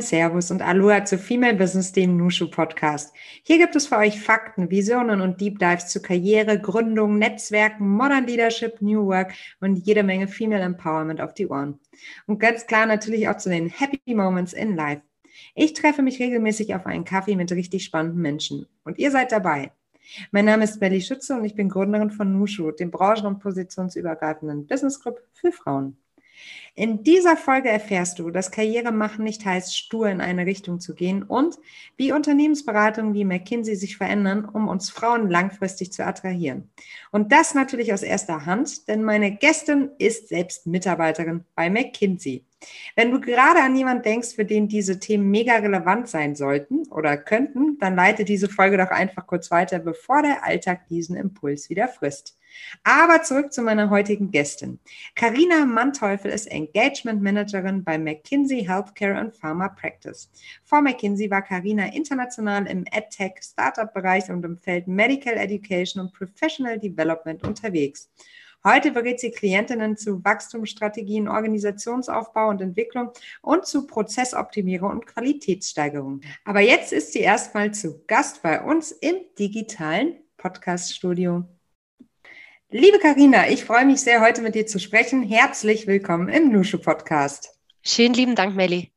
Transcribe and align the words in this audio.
Moin, 0.00 0.06
Servus 0.06 0.50
und 0.50 0.62
Aloha 0.62 1.04
zu 1.04 1.18
Female 1.18 1.56
Business, 1.56 1.92
dem 1.92 2.16
Nushu 2.16 2.50
Podcast. 2.50 3.12
Hier 3.42 3.58
gibt 3.58 3.76
es 3.76 3.86
für 3.86 3.98
euch 3.98 4.18
Fakten, 4.18 4.70
Visionen 4.70 5.20
und 5.20 5.42
Deep 5.42 5.58
Dives 5.58 5.88
zu 5.88 6.00
Karriere, 6.00 6.58
Gründung, 6.58 7.18
Netzwerken, 7.18 7.86
Modern 7.86 8.26
Leadership, 8.26 8.80
New 8.80 9.04
Work 9.04 9.34
und 9.60 9.76
jede 9.76 10.02
Menge 10.02 10.26
Female 10.26 10.62
Empowerment 10.62 11.20
auf 11.20 11.34
die 11.34 11.48
Ohren. 11.48 11.78
Und 12.26 12.38
ganz 12.38 12.66
klar 12.66 12.86
natürlich 12.86 13.28
auch 13.28 13.36
zu 13.36 13.50
den 13.50 13.68
Happy 13.68 14.14
Moments 14.14 14.54
in 14.54 14.74
Life. 14.74 15.02
Ich 15.54 15.74
treffe 15.74 16.00
mich 16.00 16.18
regelmäßig 16.18 16.74
auf 16.74 16.86
einen 16.86 17.04
Kaffee 17.04 17.36
mit 17.36 17.52
richtig 17.52 17.84
spannenden 17.84 18.22
Menschen. 18.22 18.66
Und 18.84 18.98
ihr 18.98 19.10
seid 19.10 19.32
dabei. 19.32 19.70
Mein 20.30 20.46
Name 20.46 20.64
ist 20.64 20.80
Melly 20.80 21.02
Schütze 21.02 21.34
und 21.34 21.44
ich 21.44 21.54
bin 21.54 21.68
Gründerin 21.68 22.10
von 22.10 22.38
Nushu, 22.38 22.70
dem 22.70 22.90
branchen- 22.90 23.26
und 23.26 23.40
positionsübergreifenden 23.40 24.66
Business 24.66 24.98
Group 25.02 25.20
für 25.34 25.52
Frauen. 25.52 25.98
In 26.74 27.02
dieser 27.02 27.36
Folge 27.36 27.68
erfährst 27.68 28.18
du, 28.18 28.30
dass 28.30 28.50
Karriere 28.50 28.92
machen 28.92 29.24
nicht 29.24 29.44
heißt, 29.44 29.76
stur 29.76 30.08
in 30.08 30.20
eine 30.20 30.46
Richtung 30.46 30.80
zu 30.80 30.94
gehen 30.94 31.22
und 31.22 31.56
wie 31.96 32.12
Unternehmensberatungen 32.12 33.12
wie 33.12 33.24
McKinsey 33.24 33.76
sich 33.76 33.96
verändern, 33.96 34.44
um 34.44 34.68
uns 34.68 34.88
Frauen 34.88 35.28
langfristig 35.28 35.92
zu 35.92 36.06
attrahieren. 36.06 36.70
Und 37.10 37.32
das 37.32 37.54
natürlich 37.54 37.92
aus 37.92 38.02
erster 38.02 38.46
Hand, 38.46 38.88
denn 38.88 39.02
meine 39.02 39.36
Gästin 39.36 39.90
ist 39.98 40.28
selbst 40.28 40.66
Mitarbeiterin 40.66 41.44
bei 41.54 41.68
McKinsey. 41.68 42.44
Wenn 42.94 43.10
du 43.10 43.20
gerade 43.20 43.60
an 43.60 43.76
jemanden 43.76 44.02
denkst, 44.02 44.34
für 44.34 44.44
den 44.44 44.68
diese 44.68 44.98
Themen 44.98 45.30
mega 45.30 45.56
relevant 45.56 46.08
sein 46.08 46.34
sollten 46.34 46.86
oder 46.88 47.16
könnten, 47.16 47.78
dann 47.78 47.96
leite 47.96 48.24
diese 48.24 48.48
Folge 48.48 48.76
doch 48.76 48.90
einfach 48.90 49.26
kurz 49.26 49.50
weiter, 49.50 49.78
bevor 49.78 50.22
der 50.22 50.44
Alltag 50.44 50.86
diesen 50.88 51.16
Impuls 51.16 51.70
wieder 51.70 51.88
frisst. 51.88 52.36
Aber 52.82 53.22
zurück 53.22 53.52
zu 53.52 53.62
meiner 53.62 53.90
heutigen 53.90 54.30
Gästin. 54.30 54.80
Karina 55.14 55.64
Manteuffel 55.64 56.30
ist 56.30 56.46
Engagement 56.46 57.22
Managerin 57.22 57.84
bei 57.84 57.98
McKinsey 57.98 58.64
Healthcare 58.64 59.16
and 59.16 59.34
Pharma 59.34 59.68
Practice. 59.68 60.30
Vor 60.64 60.82
McKinsey 60.82 61.30
war 61.30 61.42
Karina 61.42 61.86
international 61.94 62.66
im 62.66 62.84
EdTech 62.90 63.34
Startup-Bereich 63.40 64.30
und 64.30 64.44
im 64.44 64.58
Feld 64.58 64.88
Medical 64.88 65.34
Education 65.34 66.02
und 66.02 66.12
Professional 66.12 66.78
Development 66.78 67.42
unterwegs. 67.44 68.10
Heute 68.62 68.90
berät 68.90 69.20
sie 69.20 69.30
Klientinnen 69.30 69.96
zu 69.96 70.22
Wachstumsstrategien, 70.22 71.28
Organisationsaufbau 71.28 72.50
und 72.50 72.60
Entwicklung 72.60 73.10
und 73.40 73.64
zu 73.64 73.86
Prozessoptimierung 73.86 74.90
und 74.90 75.06
Qualitätssteigerung. 75.06 76.20
Aber 76.44 76.60
jetzt 76.60 76.92
ist 76.92 77.14
sie 77.14 77.20
erstmal 77.20 77.72
zu 77.72 78.04
Gast 78.06 78.42
bei 78.42 78.60
uns 78.60 78.92
im 78.92 79.14
digitalen 79.38 80.16
Podcast-Studio. 80.36 81.44
Liebe 82.68 82.98
Karina, 82.98 83.48
ich 83.48 83.64
freue 83.64 83.86
mich 83.86 84.02
sehr, 84.02 84.20
heute 84.20 84.42
mit 84.42 84.54
dir 84.54 84.66
zu 84.66 84.78
sprechen. 84.78 85.22
Herzlich 85.22 85.86
willkommen 85.86 86.28
im 86.28 86.52
Nushu 86.52 86.76
Podcast. 86.76 87.58
Schönen 87.82 88.12
lieben 88.12 88.34
Dank, 88.34 88.54
Melli. 88.54 88.92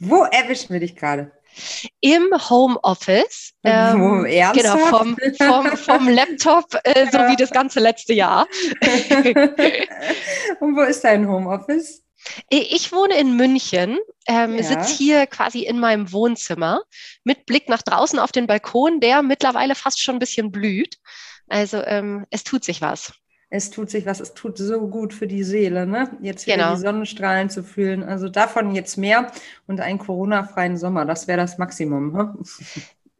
Wo 0.00 0.24
erwischen 0.24 0.72
wir 0.72 0.80
dich 0.80 0.96
gerade? 0.96 1.30
Im 2.00 2.28
Homeoffice. 2.48 3.52
Ähm, 3.66 4.26
genau, 4.52 4.76
vom, 4.76 5.16
vom, 5.38 5.74
vom 5.78 6.08
Laptop, 6.10 6.66
äh, 6.84 7.06
so 7.10 7.16
wie 7.20 7.36
das 7.36 7.50
ganze 7.50 7.80
letzte 7.80 8.12
Jahr. 8.12 8.46
Und 10.60 10.76
wo 10.76 10.82
ist 10.82 11.02
dein 11.02 11.26
Homeoffice? 11.26 12.02
Ich 12.50 12.92
wohne 12.92 13.16
in 13.16 13.36
München, 13.36 13.98
ähm, 14.28 14.58
ja. 14.58 14.62
sitze 14.62 14.94
hier 14.94 15.26
quasi 15.26 15.62
in 15.62 15.80
meinem 15.80 16.12
Wohnzimmer 16.12 16.82
mit 17.24 17.46
Blick 17.46 17.70
nach 17.70 17.80
draußen 17.80 18.18
auf 18.18 18.32
den 18.32 18.46
Balkon, 18.46 19.00
der 19.00 19.22
mittlerweile 19.22 19.74
fast 19.74 19.98
schon 20.02 20.16
ein 20.16 20.20
bisschen 20.20 20.50
blüht. 20.50 20.98
Also 21.48 21.82
ähm, 21.82 22.26
es 22.28 22.44
tut 22.44 22.64
sich 22.64 22.82
was 22.82 23.14
es 23.54 23.70
tut 23.70 23.88
sich 23.88 24.04
was, 24.04 24.18
es 24.18 24.34
tut 24.34 24.58
so 24.58 24.88
gut 24.88 25.14
für 25.14 25.28
die 25.28 25.44
Seele, 25.44 25.86
ne? 25.86 26.10
Jetzt 26.20 26.44
wieder 26.46 26.56
genau. 26.56 26.74
die 26.74 26.80
Sonnenstrahlen 26.80 27.50
zu 27.50 27.62
fühlen. 27.62 28.02
Also 28.02 28.28
davon 28.28 28.74
jetzt 28.74 28.96
mehr 28.96 29.30
und 29.68 29.80
einen 29.80 30.00
Corona-freien 30.00 30.76
Sommer, 30.76 31.04
das 31.04 31.28
wäre 31.28 31.38
das 31.38 31.56
Maximum. 31.56 32.12
Ne? 32.12 32.34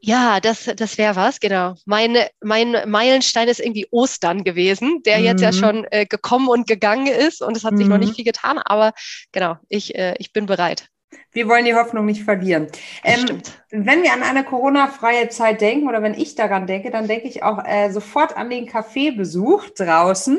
Ja, 0.00 0.41
das, 0.41 0.69
das 0.77 0.99
wäre 0.99 1.15
was, 1.15 1.39
genau. 1.39 1.77
Meine, 1.87 2.28
mein 2.43 2.75
Meilenstein 2.91 3.47
ist 3.47 3.61
irgendwie 3.61 3.87
Ostern 3.93 4.43
gewesen, 4.43 5.03
der 5.06 5.21
mhm. 5.21 5.25
jetzt 5.25 5.41
ja 5.41 5.53
mhm. 5.53 5.56
schon 5.56 5.87
äh, 5.93 6.05
gekommen 6.05 6.49
und 6.49 6.66
gegangen 6.66 7.06
ist 7.06 7.41
und 7.41 7.56
es 7.56 7.62
hat 7.62 7.78
sich 7.78 7.87
noch 7.87 7.99
nicht 7.99 8.11
mhm. 8.11 8.16
viel 8.16 8.25
getan, 8.25 8.59
aber 8.59 8.93
genau, 9.31 9.56
ich, 9.69 9.95
äh, 9.95 10.16
ich 10.19 10.33
bin 10.33 10.47
bereit. 10.47 10.89
Wir 11.33 11.49
wollen 11.49 11.65
die 11.65 11.75
Hoffnung 11.75 12.07
nicht 12.07 12.25
verlieren. 12.25 12.69
Ähm, 13.03 13.41
wenn 13.71 14.03
wir 14.03 14.13
an 14.13 14.23
eine 14.23 14.45
Corona-freie 14.45 15.29
Zeit 15.29 15.61
denken 15.61 15.89
oder 15.89 16.03
wenn 16.03 16.15
ich 16.15 16.35
daran 16.35 16.67
denke, 16.67 16.91
dann 16.91 17.09
denke 17.09 17.27
ich 17.29 17.43
auch 17.43 17.65
äh, 17.65 17.91
sofort 17.91 18.37
an 18.37 18.51
den 18.51 18.67
Kaffeebesuch 18.67 19.71
draußen. 19.71 20.39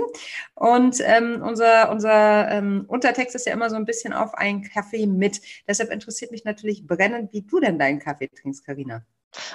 Und 0.53 1.01
ähm, 1.03 1.41
unser, 1.43 1.91
unser 1.91 2.49
ähm, 2.49 2.85
Untertext 2.87 3.35
ist 3.35 3.45
ja 3.45 3.53
immer 3.53 3.69
so 3.69 3.75
ein 3.75 3.85
bisschen 3.85 4.13
auf 4.13 4.33
einen 4.35 4.63
Kaffee 4.63 5.05
mit. 5.05 5.41
Deshalb 5.67 5.91
interessiert 5.91 6.31
mich 6.31 6.45
natürlich 6.45 6.87
brennend, 6.87 7.33
wie 7.33 7.41
du 7.41 7.59
denn 7.59 7.77
deinen 7.77 7.99
Kaffee 7.99 8.29
trinkst, 8.29 8.65
Karina. 8.65 9.03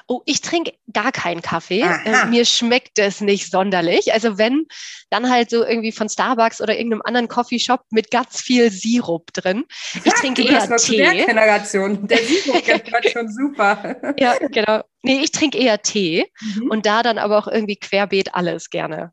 Oh, 0.07 0.23
ich 0.27 0.41
trinke 0.41 0.73
gar 0.93 1.13
keinen 1.13 1.43
Kaffee. 1.43 1.81
Äh, 1.81 2.27
mir 2.27 2.45
schmeckt 2.45 2.99
es 2.99 3.21
nicht 3.21 3.51
sonderlich. 3.51 4.13
Also 4.13 4.39
wenn, 4.39 4.67
dann 5.11 5.31
halt 5.31 5.51
so 5.51 5.65
irgendwie 5.65 5.93
von 5.93 6.09
Starbucks 6.09 6.61
oder 6.61 6.77
irgendeinem 6.77 7.03
anderen 7.05 7.29
Coffeeshop 7.29 7.83
mit 7.91 8.11
ganz 8.11 8.41
viel 8.41 8.71
Sirup 8.71 9.33
drin. 9.33 9.65
Ich 10.05 10.13
trinke 10.15 10.43
eher 10.43 10.77
Tee. 10.77 10.99
Der 10.99 11.27
Generation. 11.27 12.07
Der 12.07 12.19
Sirup 12.19 12.63
schon 13.13 13.29
super. 13.31 14.15
ja, 14.19 14.37
genau. 14.49 14.83
Nee, 15.03 15.21
ich 15.23 15.33
trinke 15.33 15.59
eher 15.59 15.81
Tee 15.83 16.27
mhm. 16.41 16.71
und 16.71 16.87
da 16.87 17.03
dann 17.03 17.19
aber 17.19 17.39
auch 17.39 17.49
irgendwie 17.49 17.77
querbeet 17.77 18.35
alles 18.35 18.71
gerne. 18.71 19.13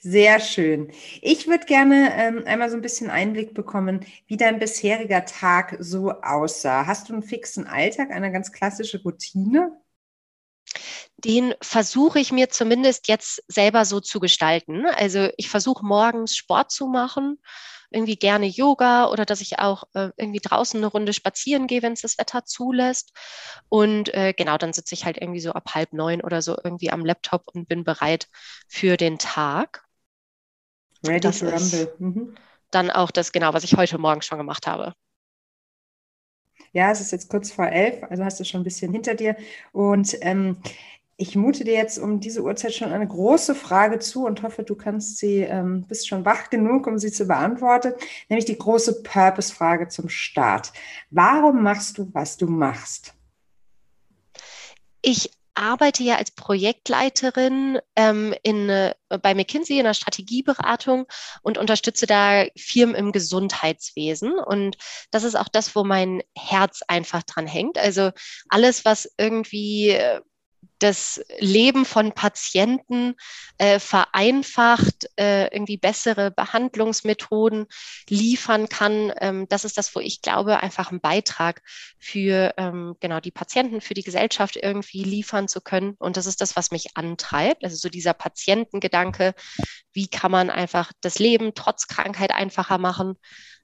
Sehr 0.00 0.40
schön. 0.40 0.90
Ich 1.22 1.48
würde 1.48 1.66
gerne 1.66 2.12
ähm, 2.14 2.42
einmal 2.46 2.70
so 2.70 2.76
ein 2.76 2.82
bisschen 2.82 3.10
Einblick 3.10 3.52
bekommen, 3.54 4.06
wie 4.26 4.36
dein 4.36 4.58
bisheriger 4.58 5.24
Tag 5.24 5.76
so 5.80 6.12
aussah. 6.12 6.86
Hast 6.86 7.08
du 7.08 7.14
einen 7.14 7.22
fixen 7.22 7.66
Alltag, 7.66 8.10
eine 8.10 8.32
ganz 8.32 8.52
klassische 8.52 9.02
Routine? 9.02 9.72
Den 11.18 11.54
versuche 11.62 12.18
ich 12.18 12.32
mir 12.32 12.50
zumindest 12.50 13.08
jetzt 13.08 13.42
selber 13.48 13.84
so 13.84 14.00
zu 14.00 14.20
gestalten. 14.20 14.86
Also 14.86 15.28
ich 15.36 15.48
versuche 15.48 15.84
morgens 15.84 16.36
Sport 16.36 16.70
zu 16.70 16.86
machen, 16.86 17.38
irgendwie 17.90 18.16
gerne 18.16 18.46
Yoga 18.46 19.08
oder 19.08 19.24
dass 19.24 19.40
ich 19.40 19.58
auch 19.58 19.84
äh, 19.94 20.10
irgendwie 20.16 20.40
draußen 20.40 20.78
eine 20.78 20.88
Runde 20.88 21.12
spazieren 21.12 21.66
gehe, 21.66 21.82
wenn 21.82 21.94
es 21.94 22.02
das 22.02 22.18
Wetter 22.18 22.44
zulässt. 22.44 23.12
Und 23.68 24.12
äh, 24.14 24.34
genau, 24.36 24.58
dann 24.58 24.72
sitze 24.72 24.94
ich 24.94 25.04
halt 25.04 25.16
irgendwie 25.18 25.40
so 25.40 25.52
ab 25.52 25.74
halb 25.74 25.92
neun 25.92 26.20
oder 26.20 26.42
so 26.42 26.56
irgendwie 26.62 26.90
am 26.90 27.04
Laptop 27.04 27.44
und 27.54 27.68
bin 27.68 27.84
bereit 27.84 28.28
für 28.68 28.96
den 28.96 29.18
Tag. 29.18 29.84
Ready 31.06 31.20
das 31.20 31.38
to 31.38 31.46
rumble. 31.46 31.94
Mhm. 31.98 32.34
Dann 32.70 32.90
auch 32.90 33.10
das, 33.10 33.32
genau, 33.32 33.54
was 33.54 33.64
ich 33.64 33.76
heute 33.76 33.98
Morgen 33.98 34.22
schon 34.22 34.38
gemacht 34.38 34.66
habe. 34.66 34.94
Ja, 36.72 36.90
es 36.90 37.00
ist 37.00 37.12
jetzt 37.12 37.30
kurz 37.30 37.50
vor 37.50 37.66
elf, 37.68 38.02
also 38.10 38.24
hast 38.24 38.38
du 38.40 38.44
schon 38.44 38.60
ein 38.60 38.64
bisschen 38.64 38.92
hinter 38.92 39.14
dir. 39.14 39.36
Und 39.72 40.16
ähm, 40.20 40.58
ich 41.18 41.34
mute 41.34 41.64
dir 41.64 41.74
jetzt 41.74 41.98
um 41.98 42.20
diese 42.20 42.42
Uhrzeit 42.42 42.74
schon 42.74 42.92
eine 42.92 43.06
große 43.06 43.54
Frage 43.54 43.98
zu 43.98 44.26
und 44.26 44.42
hoffe, 44.42 44.62
du 44.64 44.74
kannst 44.74 45.16
sie, 45.16 45.38
ähm, 45.38 45.86
bist 45.88 46.08
schon 46.08 46.24
wach 46.24 46.50
genug, 46.50 46.86
um 46.86 46.98
sie 46.98 47.10
zu 47.10 47.26
beantworten, 47.26 47.94
nämlich 48.28 48.44
die 48.44 48.58
große 48.58 49.02
Purpose-Frage 49.02 49.88
zum 49.88 50.08
Start. 50.08 50.72
Warum 51.10 51.62
machst 51.62 51.96
du, 51.96 52.10
was 52.12 52.36
du 52.36 52.46
machst? 52.46 53.14
Ich 55.00 55.30
arbeite 55.54 56.02
ja 56.02 56.16
als 56.16 56.32
Projektleiterin 56.32 57.78
ähm, 57.96 58.34
in, 58.42 58.68
äh, 58.68 58.94
bei 59.22 59.34
McKinsey 59.34 59.78
in 59.78 59.84
der 59.84 59.94
Strategieberatung 59.94 61.06
und 61.40 61.56
unterstütze 61.56 62.06
da 62.06 62.44
Firmen 62.58 62.94
im 62.94 63.12
Gesundheitswesen. 63.12 64.38
Und 64.38 64.76
das 65.10 65.24
ist 65.24 65.34
auch 65.34 65.48
das, 65.48 65.74
wo 65.74 65.82
mein 65.82 66.22
Herz 66.36 66.82
einfach 66.88 67.22
dran 67.22 67.46
hängt. 67.46 67.78
Also 67.78 68.10
alles, 68.50 68.84
was 68.84 69.10
irgendwie 69.16 69.90
äh, 69.90 70.20
das 70.78 71.20
Leben 71.38 71.84
von 71.84 72.12
Patienten 72.12 73.14
äh, 73.58 73.78
vereinfacht, 73.78 75.08
äh, 75.16 75.46
irgendwie 75.46 75.76
bessere 75.76 76.30
Behandlungsmethoden 76.30 77.66
liefern 78.08 78.68
kann. 78.68 79.12
Ähm, 79.20 79.46
das 79.48 79.64
ist 79.64 79.78
das, 79.78 79.94
wo 79.94 80.00
ich 80.00 80.22
glaube, 80.22 80.60
einfach 80.60 80.90
einen 80.90 81.00
Beitrag 81.00 81.62
für 81.98 82.54
ähm, 82.56 82.96
genau 83.00 83.20
die 83.20 83.30
Patienten, 83.30 83.80
für 83.80 83.94
die 83.94 84.02
Gesellschaft 84.02 84.56
irgendwie 84.56 85.02
liefern 85.02 85.48
zu 85.48 85.60
können. 85.60 85.94
Und 85.98 86.16
das 86.16 86.26
ist 86.26 86.40
das, 86.40 86.56
was 86.56 86.70
mich 86.70 86.96
antreibt. 86.96 87.64
Also 87.64 87.76
so 87.76 87.88
dieser 87.88 88.14
Patientengedanke, 88.14 89.34
wie 89.92 90.08
kann 90.08 90.30
man 90.30 90.50
einfach 90.50 90.92
das 91.00 91.18
Leben 91.18 91.52
trotz 91.54 91.86
Krankheit 91.86 92.30
einfacher 92.32 92.78
machen, 92.78 93.16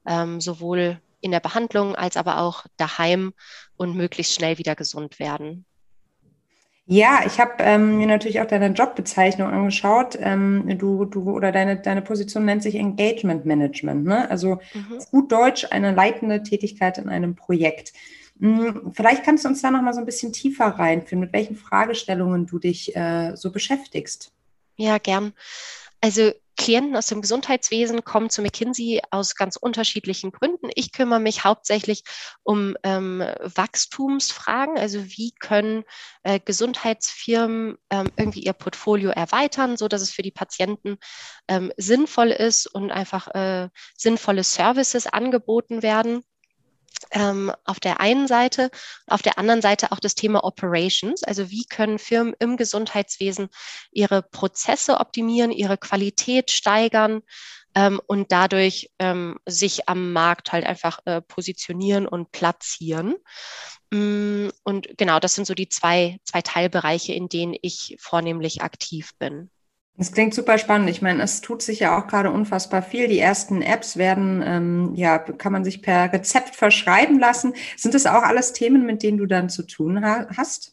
ähm, 0.06 0.40
sowohl 0.40 1.00
in 1.20 1.30
der 1.30 1.40
Behandlung 1.40 1.94
als 1.94 2.16
aber 2.16 2.38
auch 2.38 2.66
daheim 2.76 3.32
und 3.76 3.96
möglichst 3.96 4.34
schnell 4.34 4.58
wieder 4.58 4.74
gesund 4.74 5.18
werden. 5.18 5.64
Ja, 6.86 7.20
ich 7.24 7.38
habe 7.38 7.52
ähm, 7.60 7.98
mir 7.98 8.06
natürlich 8.06 8.40
auch 8.40 8.46
deine 8.46 8.74
Jobbezeichnung 8.74 9.48
angeschaut. 9.48 10.18
Ähm, 10.20 10.78
du, 10.78 11.04
du 11.04 11.30
oder 11.30 11.52
deine, 11.52 11.76
deine 11.76 12.02
Position 12.02 12.44
nennt 12.44 12.62
sich 12.62 12.74
Engagement 12.74 13.46
Management, 13.46 14.04
ne? 14.04 14.28
Also 14.30 14.58
mhm. 14.74 14.98
gut 15.10 15.30
Deutsch 15.30 15.66
eine 15.70 15.94
leitende 15.94 16.42
Tätigkeit 16.42 16.98
in 16.98 17.08
einem 17.08 17.36
Projekt. 17.36 17.92
Hm, 18.40 18.92
vielleicht 18.92 19.22
kannst 19.22 19.44
du 19.44 19.48
uns 19.48 19.62
da 19.62 19.70
noch 19.70 19.82
mal 19.82 19.94
so 19.94 20.00
ein 20.00 20.06
bisschen 20.06 20.32
tiefer 20.32 20.66
reinführen, 20.66 21.20
mit 21.20 21.32
welchen 21.32 21.54
Fragestellungen 21.54 22.46
du 22.46 22.58
dich 22.58 22.94
äh, 22.96 23.36
so 23.36 23.52
beschäftigst. 23.52 24.32
Ja, 24.76 24.98
gern. 24.98 25.32
Also 26.00 26.32
Klienten 26.56 26.96
aus 26.96 27.06
dem 27.06 27.22
Gesundheitswesen 27.22 28.04
kommen 28.04 28.30
zu 28.30 28.42
McKinsey 28.42 29.00
aus 29.10 29.34
ganz 29.34 29.56
unterschiedlichen 29.56 30.32
Gründen. 30.32 30.70
Ich 30.74 30.92
kümmere 30.92 31.20
mich 31.20 31.44
hauptsächlich 31.44 32.04
um 32.42 32.76
ähm, 32.82 33.20
Wachstumsfragen, 33.40 34.78
also 34.78 35.04
wie 35.04 35.32
können 35.38 35.84
äh, 36.22 36.40
Gesundheitsfirmen 36.44 37.78
ähm, 37.90 38.10
irgendwie 38.16 38.42
ihr 38.44 38.52
Portfolio 38.52 39.10
erweitern, 39.10 39.76
so 39.76 39.88
dass 39.88 40.02
es 40.02 40.10
für 40.10 40.22
die 40.22 40.30
Patienten 40.30 40.98
ähm, 41.48 41.72
sinnvoll 41.76 42.30
ist 42.30 42.66
und 42.66 42.90
einfach 42.90 43.28
äh, 43.28 43.68
sinnvolle 43.96 44.44
Services 44.44 45.06
angeboten 45.06 45.82
werden 45.82 46.22
ähm, 47.10 47.52
auf 47.64 47.80
der 47.80 48.00
einen 48.00 48.26
Seite, 48.26 48.70
auf 49.06 49.22
der 49.22 49.38
anderen 49.38 49.62
Seite 49.62 49.92
auch 49.92 50.00
das 50.00 50.14
Thema 50.14 50.44
Operations. 50.44 51.22
Also 51.22 51.50
wie 51.50 51.64
können 51.64 51.98
Firmen 51.98 52.34
im 52.38 52.56
Gesundheitswesen 52.56 53.48
ihre 53.90 54.22
Prozesse 54.22 54.98
optimieren, 54.98 55.50
ihre 55.50 55.78
Qualität 55.78 56.50
steigern 56.50 57.22
ähm, 57.74 58.00
und 58.06 58.32
dadurch 58.32 58.90
ähm, 58.98 59.38
sich 59.46 59.88
am 59.88 60.12
Markt 60.12 60.52
halt 60.52 60.66
einfach 60.66 61.00
äh, 61.04 61.20
positionieren 61.22 62.06
und 62.06 62.32
platzieren. 62.32 63.16
Mm, 63.90 64.48
und 64.64 64.88
genau, 64.96 65.18
das 65.20 65.34
sind 65.34 65.46
so 65.46 65.54
die 65.54 65.68
zwei, 65.68 66.18
zwei 66.24 66.42
Teilbereiche, 66.42 67.12
in 67.12 67.28
denen 67.28 67.54
ich 67.62 67.96
vornehmlich 68.00 68.62
aktiv 68.62 69.12
bin. 69.18 69.50
Das 69.96 70.12
klingt 70.12 70.34
super 70.34 70.56
spannend. 70.56 70.88
Ich 70.88 71.02
meine, 71.02 71.22
es 71.22 71.42
tut 71.42 71.62
sich 71.62 71.80
ja 71.80 71.98
auch 71.98 72.06
gerade 72.06 72.30
unfassbar 72.30 72.82
viel. 72.82 73.08
Die 73.08 73.18
ersten 73.18 73.60
Apps 73.60 73.96
werden, 73.96 74.42
ähm, 74.44 74.94
ja, 74.94 75.18
kann 75.18 75.52
man 75.52 75.64
sich 75.64 75.82
per 75.82 76.12
Rezept 76.12 76.56
verschreiben 76.56 77.18
lassen. 77.18 77.54
Sind 77.76 77.94
das 77.94 78.06
auch 78.06 78.22
alles 78.22 78.54
Themen, 78.54 78.86
mit 78.86 79.02
denen 79.02 79.18
du 79.18 79.26
dann 79.26 79.50
zu 79.50 79.64
tun 79.64 80.04
ha 80.04 80.26
hast? 80.36 80.72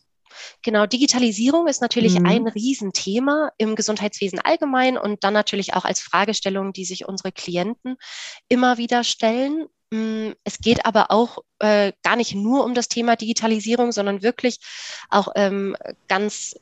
Genau, 0.64 0.86
Digitalisierung 0.86 1.68
ist 1.68 1.82
natürlich 1.82 2.18
mhm. 2.18 2.26
ein 2.26 2.48
Riesenthema 2.48 3.52
im 3.58 3.76
Gesundheitswesen 3.76 4.40
allgemein 4.40 4.98
und 4.98 5.24
dann 5.24 5.34
natürlich 5.34 5.74
auch 5.74 5.86
als 5.86 6.00
Fragestellung, 6.00 6.72
die 6.72 6.86
sich 6.86 7.08
unsere 7.08 7.32
Klienten 7.32 7.98
immer 8.48 8.78
wieder 8.78 9.04
stellen. 9.04 9.68
Mm, 9.92 10.32
es 10.44 10.60
geht 10.60 10.86
aber 10.86 11.12
auch 11.12 11.40
äh, 11.60 11.92
gar 12.04 12.16
nicht 12.16 12.36
nur 12.36 12.64
um 12.64 12.74
das 12.74 12.88
Thema 12.88 13.16
Digitalisierung, 13.16 13.92
sondern 13.92 14.22
wirklich 14.22 14.60
auch 15.10 15.30
ähm, 15.36 15.76
ganz 16.08 16.56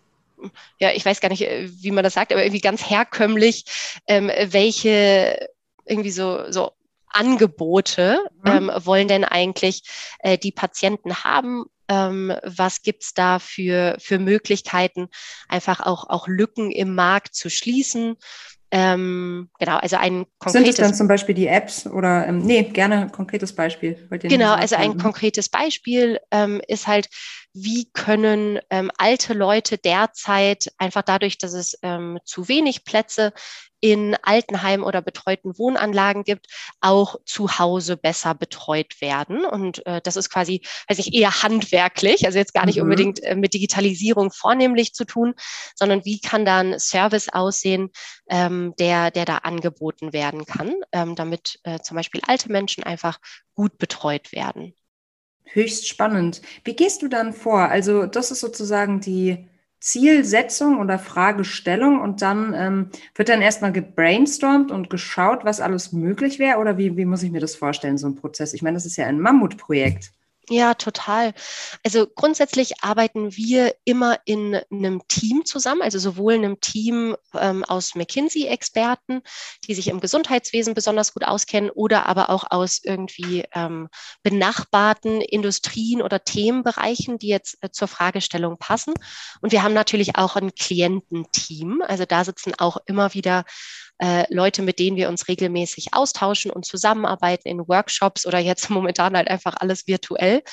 ja, 0.80 0.92
ich 0.92 1.06
weiß 1.06 1.22
gar 1.22 1.30
nicht, 1.30 1.44
äh, 1.44 1.69
wie 1.81 1.92
man 1.92 2.04
das 2.04 2.13
sagt, 2.13 2.31
aber 2.31 2.44
irgendwie 2.44 2.62
ganz 2.62 2.89
herkömmlich, 2.89 3.66
ähm, 4.07 4.31
welche 4.50 5.50
irgendwie 5.86 6.12
so, 6.12 6.51
so 6.51 6.72
Angebote 7.10 8.19
mhm. 8.44 8.51
ähm, 8.51 8.72
wollen 8.86 9.07
denn 9.07 9.24
eigentlich 9.24 9.84
äh, 10.19 10.38
die 10.38 10.51
Patienten 10.51 11.24
haben? 11.24 11.66
Ähm, 11.89 12.34
was 12.44 12.81
gibt's 12.81 13.13
da 13.13 13.39
für, 13.39 13.95
für 14.00 14.19
Möglichkeiten, 14.19 15.07
einfach 15.48 15.80
auch, 15.80 16.10
auch 16.10 16.28
Lücken 16.28 16.69
im 16.69 16.95
Markt 16.95 17.33
zu 17.33 17.50
schließen? 17.50 18.18
Ähm, 18.69 19.50
genau, 19.60 19.78
also 19.78 19.95
ein 19.95 20.25
konkretes. 20.40 20.51
Sind 20.51 20.68
es 20.68 20.75
dann 20.75 20.94
zum 20.94 21.07
Beispiel 21.07 21.33
die 21.33 21.48
Apps 21.48 21.88
oder, 21.88 22.28
ähm, 22.28 22.40
nee, 22.40 22.63
gerne 22.63 23.04
ein 23.04 23.12
konkretes 23.13 23.56
Beispiel. 23.56 23.95
Genau, 24.24 24.54
also 24.54 24.75
ein 24.75 24.98
konkretes 24.98 25.48
Beispiel 25.48 26.19
ähm, 26.31 26.60
ist 26.68 26.86
halt, 26.86 27.07
wie 27.63 27.89
können 27.92 28.59
ähm, 28.69 28.92
alte 28.98 29.33
Leute 29.33 29.77
derzeit 29.77 30.71
einfach 30.77 31.01
dadurch, 31.01 31.38
dass 31.38 31.54
es 31.54 31.77
ähm, 31.81 32.19
zu 32.25 32.48
wenig 32.48 32.86
Plätze 32.86 33.33
in 33.80 34.15
Altenheimen 34.24 34.86
oder 34.86 35.01
betreuten 35.01 35.57
Wohnanlagen 35.57 36.24
gibt, 36.24 36.48
auch 36.81 37.15
zu 37.25 37.59
Hause 37.59 37.95
besser 37.95 38.33
betreut 38.33 39.01
werden. 39.01 39.45
Und 39.45 39.86
äh, 39.86 40.01
das 40.01 40.15
ist 40.15 40.30
quasi, 40.30 40.62
weiß 40.88 41.00
ich, 41.00 41.13
eher 41.13 41.44
handwerklich, 41.44 42.25
also 42.25 42.39
jetzt 42.39 42.54
gar 42.54 42.65
nicht 42.65 42.77
mhm. 42.77 42.83
unbedingt 42.83 43.24
äh, 43.24 43.36
mit 43.36 43.54
Digitalisierung 43.54 44.31
vornehmlich 44.31 44.94
zu 44.94 45.06
tun, 45.06 45.36
sondern 45.75 46.06
wie 46.06 46.19
kann 46.19 46.45
da 46.45 46.59
ein 46.59 46.80
Service 46.80 47.30
aussehen, 47.30 47.92
ähm, 48.30 48.74
der, 48.80 49.12
der 49.12 49.25
da 49.25 49.38
angeboten 49.38 50.12
werden 50.12 50.45
kann, 50.45 50.74
ähm, 50.92 51.15
damit 51.15 51.59
äh, 51.63 51.80
zum 51.80 51.95
Beispiel 51.95 52.21
alte 52.25 52.51
Menschen 52.51 52.83
einfach 52.83 53.19
gut 53.54 53.77
betreut 53.77 54.31
werden. 54.31 54.74
Höchst 55.53 55.88
spannend. 55.88 56.41
Wie 56.63 56.75
gehst 56.75 57.01
du 57.01 57.07
dann 57.07 57.33
vor? 57.33 57.69
Also 57.69 58.05
das 58.05 58.31
ist 58.31 58.39
sozusagen 58.39 58.99
die 58.99 59.47
Zielsetzung 59.79 60.79
oder 60.79 60.97
Fragestellung 60.97 62.01
und 62.01 62.21
dann 62.21 62.53
ähm, 62.55 62.89
wird 63.15 63.29
dann 63.29 63.41
erstmal 63.41 63.71
gebrainstormt 63.71 64.71
und 64.71 64.89
geschaut, 64.89 65.45
was 65.45 65.61
alles 65.61 65.91
möglich 65.94 66.39
wäre 66.39 66.57
oder 66.59 66.77
wie, 66.77 66.97
wie 66.97 67.05
muss 67.05 67.23
ich 67.23 67.31
mir 67.31 67.39
das 67.39 67.55
vorstellen, 67.55 67.97
so 67.97 68.07
ein 68.07 68.15
Prozess? 68.15 68.53
Ich 68.53 68.63
meine, 68.63 68.75
das 68.75 68.85
ist 68.85 68.97
ja 68.97 69.05
ein 69.05 69.19
Mammutprojekt. 69.19 70.11
Ja, 70.49 70.75
total. 70.75 71.33
Also 71.83 72.07
grundsätzlich 72.07 72.81
arbeiten 72.81 73.35
wir 73.35 73.75
immer 73.83 74.17
in 74.23 74.55
einem 74.71 75.05
Team 75.09 75.44
zusammen, 75.44 75.81
also 75.81 75.99
sowohl 75.99 76.35
in 76.35 76.45
einem 76.45 76.61
Team 76.61 77.17
ähm, 77.33 77.65
aus 77.65 77.95
McKinsey-Experten, 77.95 79.23
die 79.67 79.73
sich 79.73 79.89
im 79.89 79.99
Gesundheitswesen 79.99 80.73
besonders 80.73 81.13
gut 81.13 81.25
auskennen, 81.25 81.69
oder 81.69 82.05
aber 82.05 82.29
auch 82.29 82.45
aus 82.49 82.79
irgendwie 82.81 83.44
ähm, 83.53 83.89
benachbarten 84.23 85.19
Industrien 85.19 86.01
oder 86.01 86.23
Themenbereichen, 86.23 87.17
die 87.17 87.27
jetzt 87.27 87.57
äh, 87.61 87.69
zur 87.69 87.89
Fragestellung 87.89 88.57
passen. 88.57 88.94
Und 89.41 89.51
wir 89.51 89.63
haben 89.63 89.73
natürlich 89.73 90.15
auch 90.15 90.38
ein 90.38 90.55
Kliententeam. 90.55 91.83
Also 91.85 92.05
da 92.05 92.23
sitzen 92.23 92.53
auch 92.57 92.77
immer 92.85 93.13
wieder 93.13 93.44
äh, 93.99 94.25
Leute, 94.33 94.61
mit 94.61 94.79
denen 94.79 94.97
wir 94.97 95.09
uns 95.09 95.27
regelmäßig 95.27 95.94
austauschen 95.94 96.51
und 96.51 96.65
zusammenarbeiten 96.65 97.47
in 97.47 97.67
Workshops 97.67 98.25
oder 98.25 98.39
jetzt 98.39 98.69
momentan 98.69 99.15
halt 99.15 99.29
einfach 99.29 99.55
alles 99.57 99.88
virtuell. 99.88 100.44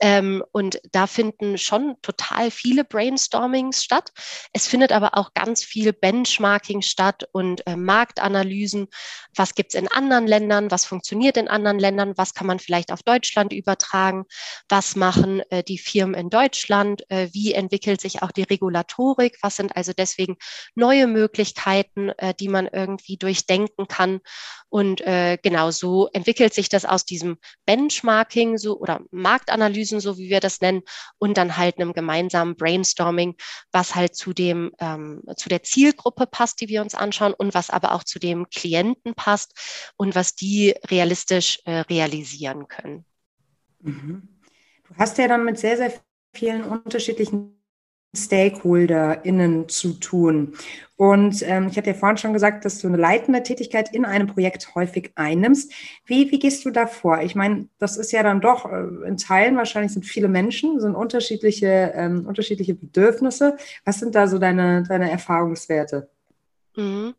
Ähm, 0.00 0.44
und 0.52 0.80
da 0.92 1.06
finden 1.06 1.58
schon 1.58 1.96
total 2.02 2.50
viele 2.50 2.84
Brainstormings 2.84 3.82
statt. 3.82 4.12
Es 4.52 4.66
findet 4.66 4.92
aber 4.92 5.16
auch 5.16 5.32
ganz 5.34 5.64
viel 5.64 5.92
Benchmarking 5.92 6.82
statt 6.82 7.28
und 7.32 7.66
äh, 7.66 7.76
Marktanalysen. 7.76 8.88
Was 9.34 9.54
gibt 9.54 9.74
es 9.74 9.80
in 9.80 9.88
anderen 9.88 10.26
Ländern? 10.26 10.70
Was 10.70 10.84
funktioniert 10.84 11.36
in 11.36 11.48
anderen 11.48 11.78
Ländern? 11.78 12.12
Was 12.16 12.34
kann 12.34 12.46
man 12.46 12.58
vielleicht 12.58 12.92
auf 12.92 13.02
Deutschland 13.02 13.52
übertragen? 13.52 14.24
Was 14.68 14.96
machen 14.96 15.40
äh, 15.50 15.62
die 15.62 15.78
Firmen 15.78 16.14
in 16.14 16.30
Deutschland? 16.30 17.08
Äh, 17.10 17.28
wie 17.32 17.54
entwickelt 17.54 18.00
sich 18.00 18.22
auch 18.22 18.32
die 18.32 18.42
Regulatorik? 18.42 19.38
Was 19.42 19.56
sind 19.56 19.76
also 19.76 19.92
deswegen 19.96 20.36
neue 20.74 21.06
Möglichkeiten, 21.06 22.10
äh, 22.18 22.34
die 22.34 22.48
man 22.48 22.66
irgendwie 22.66 23.16
durchdenken 23.16 23.88
kann? 23.88 24.20
Und 24.68 25.00
äh, 25.02 25.38
genau 25.42 25.70
so 25.70 26.08
entwickelt 26.12 26.52
sich 26.52 26.68
das 26.68 26.84
aus 26.84 27.04
diesem 27.04 27.38
Benchmarking 27.66 28.58
so 28.58 28.78
oder 28.78 29.00
Marktanalysen, 29.86 30.00
so 30.00 30.18
wie 30.18 30.28
wir 30.28 30.40
das 30.40 30.60
nennen, 30.60 30.82
und 31.18 31.36
dann 31.36 31.56
halt 31.56 31.78
einem 31.78 31.92
gemeinsamen 31.92 32.56
Brainstorming, 32.56 33.36
was 33.72 33.94
halt 33.94 34.14
zu 34.14 34.32
dem 34.32 34.72
ähm, 34.78 35.22
zu 35.36 35.48
der 35.48 35.62
Zielgruppe 35.62 36.26
passt, 36.26 36.60
die 36.60 36.68
wir 36.68 36.82
uns 36.82 36.94
anschauen, 36.94 37.34
und 37.34 37.54
was 37.54 37.70
aber 37.70 37.92
auch 37.92 38.04
zu 38.04 38.18
dem 38.18 38.48
Klienten 38.50 39.14
passt 39.14 39.92
und 39.96 40.14
was 40.14 40.34
die 40.34 40.74
realistisch 40.90 41.60
äh, 41.64 41.80
realisieren 41.80 42.68
können. 42.68 43.04
Mhm. 43.80 44.28
Du 44.88 44.94
hast 44.96 45.18
ja 45.18 45.28
dann 45.28 45.44
mit 45.44 45.58
sehr, 45.58 45.76
sehr 45.76 45.92
vielen 46.32 46.64
unterschiedlichen 46.64 47.55
StakeholderInnen 48.14 49.68
zu 49.68 49.94
tun. 49.94 50.54
Und 50.96 51.42
ähm, 51.42 51.68
ich 51.68 51.76
hatte 51.76 51.90
ja 51.90 51.94
vorhin 51.94 52.16
schon 52.16 52.32
gesagt, 52.32 52.64
dass 52.64 52.78
du 52.80 52.88
eine 52.88 52.96
leitende 52.96 53.42
Tätigkeit 53.42 53.94
in 53.94 54.06
einem 54.06 54.26
Projekt 54.26 54.74
häufig 54.74 55.12
einnimmst. 55.14 55.70
Wie, 56.06 56.30
wie 56.30 56.38
gehst 56.38 56.64
du 56.64 56.70
da 56.70 56.86
vor? 56.86 57.20
Ich 57.20 57.34
meine, 57.34 57.68
das 57.78 57.98
ist 57.98 58.12
ja 58.12 58.22
dann 58.22 58.40
doch 58.40 58.64
äh, 58.64 59.06
in 59.06 59.18
Teilen 59.18 59.56
wahrscheinlich 59.56 59.92
sind 59.92 60.06
viele 60.06 60.28
Menschen, 60.28 60.80
sind 60.80 60.94
unterschiedliche, 60.94 61.92
ähm, 61.94 62.26
unterschiedliche 62.26 62.74
Bedürfnisse. 62.74 63.58
Was 63.84 64.00
sind 64.00 64.14
da 64.14 64.26
so 64.26 64.38
deine, 64.38 64.84
deine 64.84 65.10
Erfahrungswerte? 65.10 66.08
Mhm. 66.76 67.14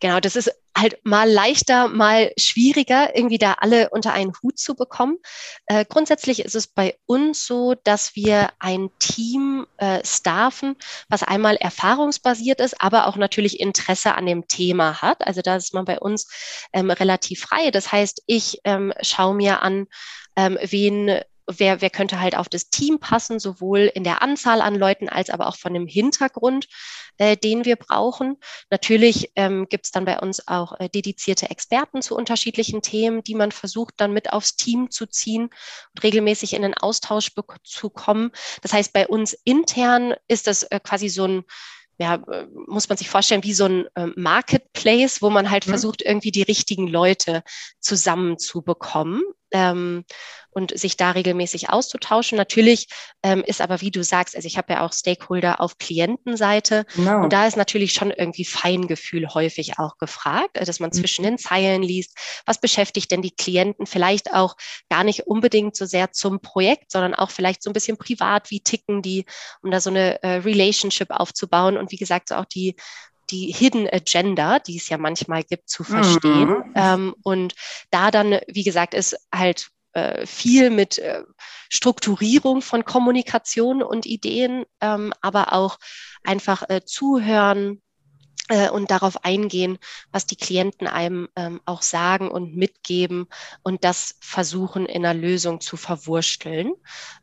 Genau, 0.00 0.20
das 0.20 0.36
ist 0.36 0.50
halt 0.76 0.98
mal 1.04 1.28
leichter, 1.30 1.88
mal 1.88 2.32
schwieriger, 2.36 3.16
irgendwie 3.16 3.38
da 3.38 3.54
alle 3.54 3.88
unter 3.90 4.12
einen 4.12 4.32
Hut 4.42 4.58
zu 4.58 4.74
bekommen. 4.74 5.18
Äh, 5.66 5.86
grundsätzlich 5.88 6.40
ist 6.40 6.54
es 6.54 6.66
bei 6.66 6.96
uns 7.06 7.46
so, 7.46 7.74
dass 7.82 8.14
wir 8.14 8.50
ein 8.58 8.90
Team 8.98 9.66
äh, 9.78 10.04
staffen, 10.04 10.76
was 11.08 11.22
einmal 11.22 11.56
erfahrungsbasiert 11.56 12.60
ist, 12.60 12.80
aber 12.80 13.06
auch 13.06 13.16
natürlich 13.16 13.58
Interesse 13.58 14.14
an 14.14 14.26
dem 14.26 14.48
Thema 14.48 15.00
hat. 15.00 15.26
Also 15.26 15.40
da 15.40 15.56
ist 15.56 15.72
man 15.72 15.86
bei 15.86 15.98
uns 15.98 16.28
ähm, 16.72 16.90
relativ 16.90 17.40
frei. 17.40 17.70
Das 17.70 17.90
heißt, 17.90 18.22
ich 18.26 18.60
ähm, 18.64 18.92
schaue 19.00 19.34
mir 19.34 19.62
an, 19.62 19.86
ähm, 20.36 20.58
wen 20.62 21.20
wer, 21.46 21.80
wer 21.80 21.90
könnte 21.90 22.20
halt 22.20 22.36
auf 22.36 22.48
das 22.48 22.70
Team 22.70 22.98
passen, 22.98 23.38
sowohl 23.38 23.90
in 23.94 24.04
der 24.04 24.22
Anzahl 24.22 24.60
an 24.60 24.74
Leuten 24.74 25.08
als 25.08 25.30
aber 25.30 25.46
auch 25.46 25.56
von 25.56 25.74
dem 25.74 25.86
Hintergrund, 25.86 26.66
äh, 27.18 27.36
den 27.36 27.64
wir 27.64 27.76
brauchen. 27.76 28.36
Natürlich 28.70 29.30
ähm, 29.36 29.68
gibt 29.68 29.86
es 29.86 29.92
dann 29.92 30.04
bei 30.04 30.18
uns 30.18 30.46
auch 30.48 30.78
äh, 30.78 30.88
dedizierte 30.88 31.50
Experten 31.50 32.02
zu 32.02 32.16
unterschiedlichen 32.16 32.82
Themen, 32.82 33.22
die 33.22 33.34
man 33.34 33.52
versucht 33.52 33.94
dann 33.98 34.12
mit 34.12 34.32
aufs 34.32 34.56
Team 34.56 34.90
zu 34.90 35.06
ziehen 35.06 35.44
und 35.94 36.02
regelmäßig 36.02 36.54
in 36.54 36.62
den 36.62 36.74
Austausch 36.74 37.32
zu 37.64 37.90
kommen. 37.90 38.32
Das 38.62 38.72
heißt, 38.72 38.92
bei 38.92 39.06
uns 39.06 39.32
intern 39.44 40.14
ist 40.28 40.46
das 40.46 40.64
äh, 40.64 40.80
quasi 40.80 41.08
so 41.08 41.24
ein 41.26 41.44
ja, 41.98 42.16
äh, 42.30 42.46
muss 42.66 42.88
man 42.88 42.98
sich 42.98 43.08
vorstellen, 43.08 43.44
wie 43.44 43.54
so 43.54 43.64
ein 43.64 43.86
äh, 43.94 44.06
Marketplace, 44.16 45.22
wo 45.22 45.30
man 45.30 45.50
halt 45.50 45.66
mhm. 45.66 45.70
versucht, 45.70 46.02
irgendwie 46.02 46.30
die 46.30 46.42
richtigen 46.42 46.86
Leute 46.86 47.42
zusammenzubekommen. 47.80 49.22
Ähm, 49.52 50.04
und 50.50 50.76
sich 50.76 50.96
da 50.96 51.10
regelmäßig 51.10 51.68
auszutauschen. 51.68 52.38
Natürlich 52.38 52.88
ähm, 53.22 53.44
ist 53.44 53.60
aber, 53.60 53.82
wie 53.82 53.90
du 53.90 54.02
sagst, 54.02 54.34
also 54.34 54.46
ich 54.46 54.56
habe 54.56 54.72
ja 54.72 54.86
auch 54.86 54.92
Stakeholder 54.92 55.60
auf 55.60 55.76
Klientenseite 55.76 56.86
genau. 56.94 57.22
und 57.22 57.32
da 57.32 57.46
ist 57.46 57.56
natürlich 57.56 57.92
schon 57.92 58.10
irgendwie 58.10 58.46
Feingefühl 58.46 59.28
häufig 59.34 59.78
auch 59.78 59.98
gefragt, 59.98 60.56
äh, 60.56 60.64
dass 60.64 60.80
man 60.80 60.90
mhm. 60.90 60.94
zwischen 60.94 61.24
den 61.24 61.38
Zeilen 61.38 61.82
liest, 61.82 62.16
was 62.46 62.60
beschäftigt 62.60 63.10
denn 63.10 63.22
die 63.22 63.34
Klienten 63.34 63.86
vielleicht 63.86 64.32
auch 64.32 64.56
gar 64.88 65.04
nicht 65.04 65.26
unbedingt 65.26 65.76
so 65.76 65.84
sehr 65.84 66.12
zum 66.12 66.40
Projekt, 66.40 66.90
sondern 66.90 67.14
auch 67.14 67.30
vielleicht 67.30 67.62
so 67.62 67.70
ein 67.70 67.74
bisschen 67.74 67.98
privat, 67.98 68.50
wie 68.50 68.60
ticken 68.60 69.02
die, 69.02 69.26
um 69.62 69.70
da 69.70 69.80
so 69.80 69.90
eine 69.90 70.22
äh, 70.22 70.36
Relationship 70.36 71.10
aufzubauen 71.10 71.76
und 71.76 71.92
wie 71.92 71.96
gesagt, 71.96 72.30
so 72.30 72.36
auch 72.36 72.46
die 72.46 72.76
die 73.30 73.52
Hidden 73.52 73.88
Agenda, 73.90 74.58
die 74.58 74.76
es 74.76 74.88
ja 74.88 74.98
manchmal 74.98 75.42
gibt, 75.42 75.68
zu 75.68 75.84
verstehen. 75.84 76.48
Mhm. 76.48 76.72
Ähm, 76.74 77.14
und 77.22 77.54
da 77.90 78.10
dann, 78.10 78.38
wie 78.48 78.64
gesagt, 78.64 78.94
ist 78.94 79.16
halt 79.34 79.70
äh, 79.92 80.26
viel 80.26 80.70
mit 80.70 80.98
äh, 80.98 81.22
Strukturierung 81.70 82.62
von 82.62 82.84
Kommunikation 82.84 83.82
und 83.82 84.06
Ideen, 84.06 84.64
ähm, 84.80 85.12
aber 85.20 85.52
auch 85.52 85.78
einfach 86.22 86.68
äh, 86.68 86.82
zuhören, 86.84 87.82
und 88.72 88.90
darauf 88.90 89.24
eingehen, 89.24 89.78
was 90.12 90.26
die 90.26 90.36
Klienten 90.36 90.86
einem 90.86 91.28
ähm, 91.34 91.60
auch 91.64 91.82
sagen 91.82 92.28
und 92.28 92.56
mitgeben 92.56 93.26
und 93.62 93.82
das 93.82 94.16
versuchen 94.20 94.86
in 94.86 95.04
einer 95.04 95.18
Lösung 95.18 95.60
zu 95.60 95.76
verwursteln. 95.76 96.72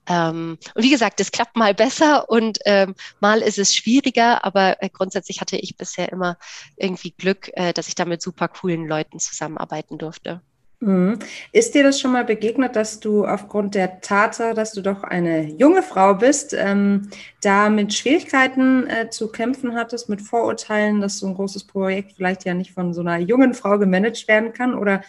Ähm, 0.07 0.57
und 0.75 0.83
wie 0.83 0.89
gesagt, 0.89 1.19
es 1.21 1.31
klappt 1.31 1.55
mal 1.55 1.73
besser 1.73 2.29
und 2.29 2.59
ähm, 2.65 2.95
mal 3.19 3.41
ist 3.41 3.57
es 3.57 3.73
schwieriger, 3.75 4.43
aber 4.43 4.81
äh, 4.83 4.89
grundsätzlich 4.89 5.39
hatte 5.39 5.57
ich 5.57 5.77
bisher 5.77 6.11
immer 6.11 6.37
irgendwie 6.75 7.11
Glück, 7.11 7.49
äh, 7.53 7.73
dass 7.73 7.87
ich 7.87 7.95
da 7.95 8.05
mit 8.05 8.21
super 8.21 8.47
coolen 8.49 8.87
Leuten 8.87 9.19
zusammenarbeiten 9.19 9.97
durfte. 9.97 10.41
Mhm. 10.83 11.17
Ist 11.53 11.75
dir 11.75 11.83
das 11.83 12.01
schon 12.01 12.11
mal 12.11 12.25
begegnet, 12.25 12.75
dass 12.75 12.99
du 12.99 13.25
aufgrund 13.25 13.73
der 13.73 14.01
Tatsache, 14.01 14.53
dass 14.53 14.73
du 14.73 14.81
doch 14.81 15.03
eine 15.03 15.43
junge 15.43 15.81
Frau 15.81 16.13
bist, 16.13 16.53
ähm, 16.53 17.09
da 17.41 17.69
mit 17.69 17.93
Schwierigkeiten 17.93 18.87
äh, 18.89 19.09
zu 19.09 19.29
kämpfen 19.29 19.75
hattest, 19.75 20.09
mit 20.09 20.21
Vorurteilen, 20.21 20.99
dass 20.99 21.19
so 21.19 21.27
ein 21.27 21.35
großes 21.35 21.63
Projekt 21.63 22.11
vielleicht 22.17 22.43
ja 22.43 22.53
nicht 22.53 22.73
von 22.73 22.93
so 22.93 22.99
einer 22.99 23.17
jungen 23.17 23.53
Frau 23.53 23.79
gemanagt 23.79 24.27
werden 24.27 24.51
kann? 24.51 24.75
Oder 24.75 25.03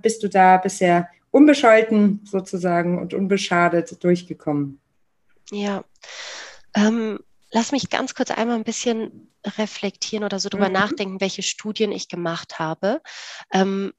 bist 0.00 0.22
du 0.22 0.28
da 0.28 0.56
bisher 0.56 1.10
unbescholten 1.30 2.20
sozusagen 2.24 2.98
und 2.98 3.12
unbeschadet 3.12 4.02
durchgekommen? 4.02 4.80
Ja, 5.50 5.84
ähm, 6.74 7.18
lass 7.50 7.72
mich 7.72 7.90
ganz 7.90 8.14
kurz 8.14 8.30
einmal 8.30 8.56
ein 8.56 8.64
bisschen 8.64 9.28
reflektieren 9.44 10.24
oder 10.24 10.38
so 10.38 10.48
drüber 10.48 10.68
mhm. 10.68 10.74
nachdenken, 10.74 11.20
welche 11.20 11.42
Studien 11.42 11.92
ich 11.92 12.08
gemacht 12.08 12.58
habe. 12.58 13.02
Ähm, 13.52 13.92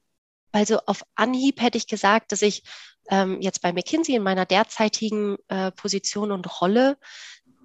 also 0.52 0.80
auf 0.86 1.02
Anhieb 1.14 1.60
hätte 1.60 1.78
ich 1.78 1.86
gesagt, 1.86 2.32
dass 2.32 2.42
ich 2.42 2.62
ähm, 3.10 3.40
jetzt 3.40 3.62
bei 3.62 3.72
McKinsey 3.72 4.14
in 4.14 4.22
meiner 4.22 4.46
derzeitigen 4.46 5.36
äh, 5.48 5.72
Position 5.72 6.30
und 6.30 6.60
Rolle 6.60 6.98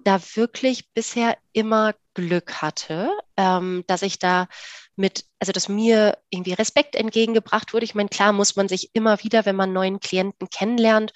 da 0.04 0.20
wirklich 0.34 0.90
bisher 0.92 1.36
immer 1.52 1.94
Glück 2.14 2.62
hatte, 2.62 3.10
ähm, 3.36 3.84
dass 3.86 4.02
ich 4.02 4.18
da 4.18 4.48
mit, 4.96 5.24
also 5.38 5.52
dass 5.52 5.68
mir 5.68 6.18
irgendwie 6.30 6.54
Respekt 6.54 6.96
entgegengebracht 6.96 7.72
wurde. 7.72 7.84
Ich 7.84 7.94
meine, 7.94 8.08
klar 8.08 8.32
muss 8.32 8.56
man 8.56 8.68
sich 8.68 8.90
immer 8.94 9.22
wieder, 9.22 9.46
wenn 9.46 9.54
man 9.54 9.72
neuen 9.72 10.00
Klienten 10.00 10.50
kennenlernt, 10.50 11.12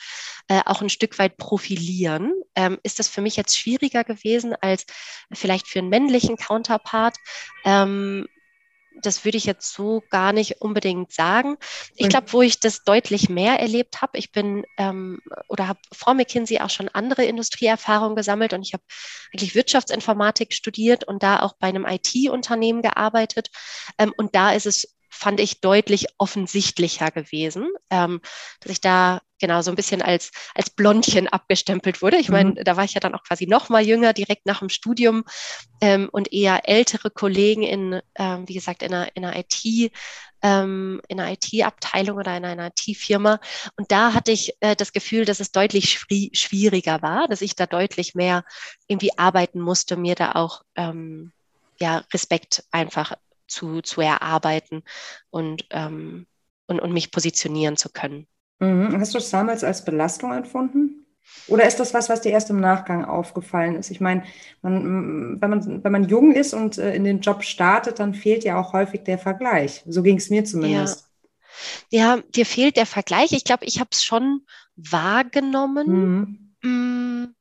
äh, 0.49 0.61
auch 0.65 0.81
ein 0.81 0.91
Stück 0.91 1.19
weit 1.19 1.37
profilieren. 1.37 2.33
Ähm, 2.55 2.79
ist 2.83 2.99
das 2.99 3.09
für 3.09 3.23
mich 3.23 3.37
jetzt 3.37 3.59
schwieriger 3.59 4.05
gewesen 4.05 4.55
als 4.61 4.87
vielleicht 5.33 5.67
für 5.67 5.81
einen 5.81 5.89
männlichen 5.89 6.37
Counterpart? 6.37 7.17
Ähm, 7.65 8.29
das 9.03 9.25
würde 9.25 9.39
ich 9.39 9.45
jetzt 9.45 9.73
so 9.73 10.03
gar 10.11 10.33
nicht 10.33 10.61
unbedingt 10.61 11.13
sagen. 11.13 11.57
Ich 11.97 12.09
glaube, 12.09 12.33
wo 12.33 12.43
ich 12.43 12.61
das 12.61 12.85
deutlich 12.85 13.29
mehr 13.29 13.61
erlebt 13.61 14.03
habe, 14.03 14.19
ich 14.19 14.33
bin 14.33 14.65
ähm, 14.79 15.21
oder 15.49 15.69
habe 15.69 15.81
vor 15.93 16.15
McKinsey 16.15 16.61
auch 16.61 16.71
schon 16.71 16.89
andere 16.89 17.25
Industrieerfahrungen 17.25 18.17
gesammelt 18.17 18.53
und 18.53 18.63
ich 18.63 18.73
habe 18.73 18.85
eigentlich 19.33 19.55
Wirtschaftsinformatik 19.55 20.53
studiert 20.53 21.05
und 21.05 21.23
da 21.23 21.41
auch 21.41 21.55
bei 21.59 21.69
einem 21.69 21.87
IT-Unternehmen 21.87 22.83
gearbeitet. 22.83 23.51
Ähm, 23.99 24.13
und 24.17 24.35
da 24.35 24.53
ist 24.53 24.67
es 24.67 24.97
fand 25.13 25.41
ich 25.41 25.61
deutlich 25.61 26.07
offensichtlicher 26.17 27.11
gewesen, 27.11 27.69
ähm, 27.91 28.21
dass 28.61 28.73
ich 28.73 28.81
da 28.81 29.21
genau 29.39 29.61
so 29.61 29.71
ein 29.71 29.77
bisschen 29.77 30.01
als, 30.01 30.31
als 30.55 30.71
Blondchen 30.71 31.29
abgestempelt 31.29 32.01
wurde. 32.01 32.17
Ich 32.17 32.31
meine, 32.31 32.51
mhm. 32.51 32.65
da 32.65 32.77
war 32.77 32.85
ich 32.85 32.95
ja 32.95 33.01
dann 33.01 33.15
auch 33.15 33.23
quasi 33.23 33.47
noch 33.47 33.69
mal 33.69 33.87
jünger, 33.87 34.15
direkt 34.15 34.47
nach 34.47 34.61
dem 34.61 34.71
Studium 34.71 35.25
ähm, 35.81 36.09
und 36.11 36.33
eher 36.33 36.69
ältere 36.69 37.11
Kollegen 37.11 37.63
in, 37.63 38.01
ähm, 38.15 38.49
wie 38.49 38.55
gesagt, 38.55 38.83
in 38.83 38.95
einer, 38.95 39.15
in 39.15 39.25
einer 39.25 39.39
IT, 39.39 39.93
ähm, 40.41 41.03
in 41.09 41.21
einer 41.21 41.33
IT-Abteilung 41.33 42.17
oder 42.17 42.37
in 42.37 42.45
einer 42.45 42.69
IT-Firma. 42.69 43.39
Und 43.77 43.93
da 43.93 44.15
hatte 44.15 44.33
ich 44.33 44.55
äh, 44.61 44.75
das 44.77 44.93
Gefühl, 44.93 45.25
dass 45.25 45.41
es 45.41 45.53
deutlich 45.53 46.01
schwieriger 46.33 47.03
war, 47.03 47.29
dass 47.29 47.43
ich 47.43 47.55
da 47.55 47.67
deutlich 47.67 48.15
mehr 48.15 48.45
irgendwie 48.87 49.19
arbeiten 49.19 49.61
musste, 49.61 49.97
mir 49.97 50.15
da 50.15 50.33
auch 50.33 50.63
ähm, 50.75 51.33
ja, 51.79 52.03
Respekt 52.13 52.65
einfach 52.71 53.13
zu, 53.53 53.83
zu 53.83 54.01
erarbeiten 54.01 54.83
und, 55.31 55.67
ähm, 55.71 56.27
und, 56.67 56.81
und 56.81 56.93
mich 56.93 57.11
positionieren 57.11 57.77
zu 57.77 57.91
können. 57.91 58.27
Mhm. 58.59 58.99
Hast 58.99 59.15
du 59.15 59.19
es 59.19 59.31
damals 59.31 59.63
als 59.65 59.85
Belastung 59.85 60.33
empfunden? 60.33 61.07
Oder 61.47 61.67
ist 61.67 61.79
das 61.79 61.95
was, 61.95 62.09
was 62.09 62.21
dir 62.21 62.31
erst 62.31 62.51
im 62.51 62.61
Nachgang 62.61 63.05
aufgefallen 63.05 63.77
ist? 63.77 63.91
Ich 63.91 64.01
meine, 64.01 64.25
man, 64.61 65.41
wenn, 65.41 65.51
man, 65.51 65.85
wenn 65.85 65.93
man 65.93 66.09
jung 66.09 66.33
ist 66.33 66.53
und 66.55 66.79
äh, 66.79 66.95
in 66.95 67.05
den 67.05 67.21
Job 67.21 67.45
startet, 67.45 67.99
dann 67.99 68.15
fehlt 68.15 68.45
ja 68.45 68.61
auch 68.61 68.73
häufig 68.73 69.03
der 69.05 69.19
Vergleich. 69.19 69.83
So 69.87 70.03
ging 70.03 70.19
es 70.19 70.31
mir 70.31 70.45
zumindest. 70.45 71.09
Ja. 71.91 72.17
ja, 72.17 72.23
dir 72.35 72.47
fehlt 72.47 72.77
der 72.77 72.87
Vergleich. 72.87 73.33
Ich 73.33 73.45
glaube, 73.45 73.65
ich 73.65 73.81
habe 73.81 73.91
es 73.93 74.03
schon 74.03 74.43
wahrgenommen. 74.77 76.53
Mhm. 76.63 77.35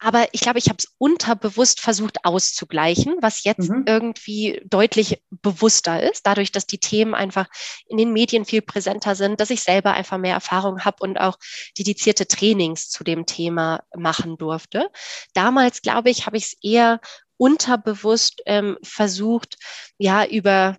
Aber 0.00 0.26
ich 0.32 0.40
glaube, 0.40 0.58
ich 0.58 0.68
habe 0.68 0.76
es 0.78 0.94
unterbewusst 0.98 1.80
versucht 1.80 2.24
auszugleichen, 2.24 3.16
was 3.20 3.44
jetzt 3.44 3.70
mhm. 3.70 3.84
irgendwie 3.86 4.60
deutlich 4.66 5.22
bewusster 5.30 6.02
ist, 6.02 6.26
dadurch, 6.26 6.52
dass 6.52 6.66
die 6.66 6.78
Themen 6.78 7.14
einfach 7.14 7.46
in 7.86 7.96
den 7.96 8.12
Medien 8.12 8.44
viel 8.44 8.60
präsenter 8.60 9.14
sind, 9.14 9.40
dass 9.40 9.50
ich 9.50 9.62
selber 9.62 9.92
einfach 9.92 10.18
mehr 10.18 10.34
Erfahrung 10.34 10.84
habe 10.84 10.96
und 11.00 11.18
auch 11.18 11.38
dedizierte 11.78 12.26
Trainings 12.26 12.90
zu 12.90 13.04
dem 13.04 13.24
Thema 13.24 13.82
machen 13.96 14.36
durfte. 14.36 14.90
Damals, 15.32 15.80
glaube 15.80 16.10
ich, 16.10 16.26
habe 16.26 16.36
ich 16.36 16.44
es 16.44 16.56
eher 16.62 17.00
unterbewusst 17.36 18.42
ähm, 18.46 18.78
versucht, 18.82 19.56
ja, 19.98 20.24
über 20.24 20.76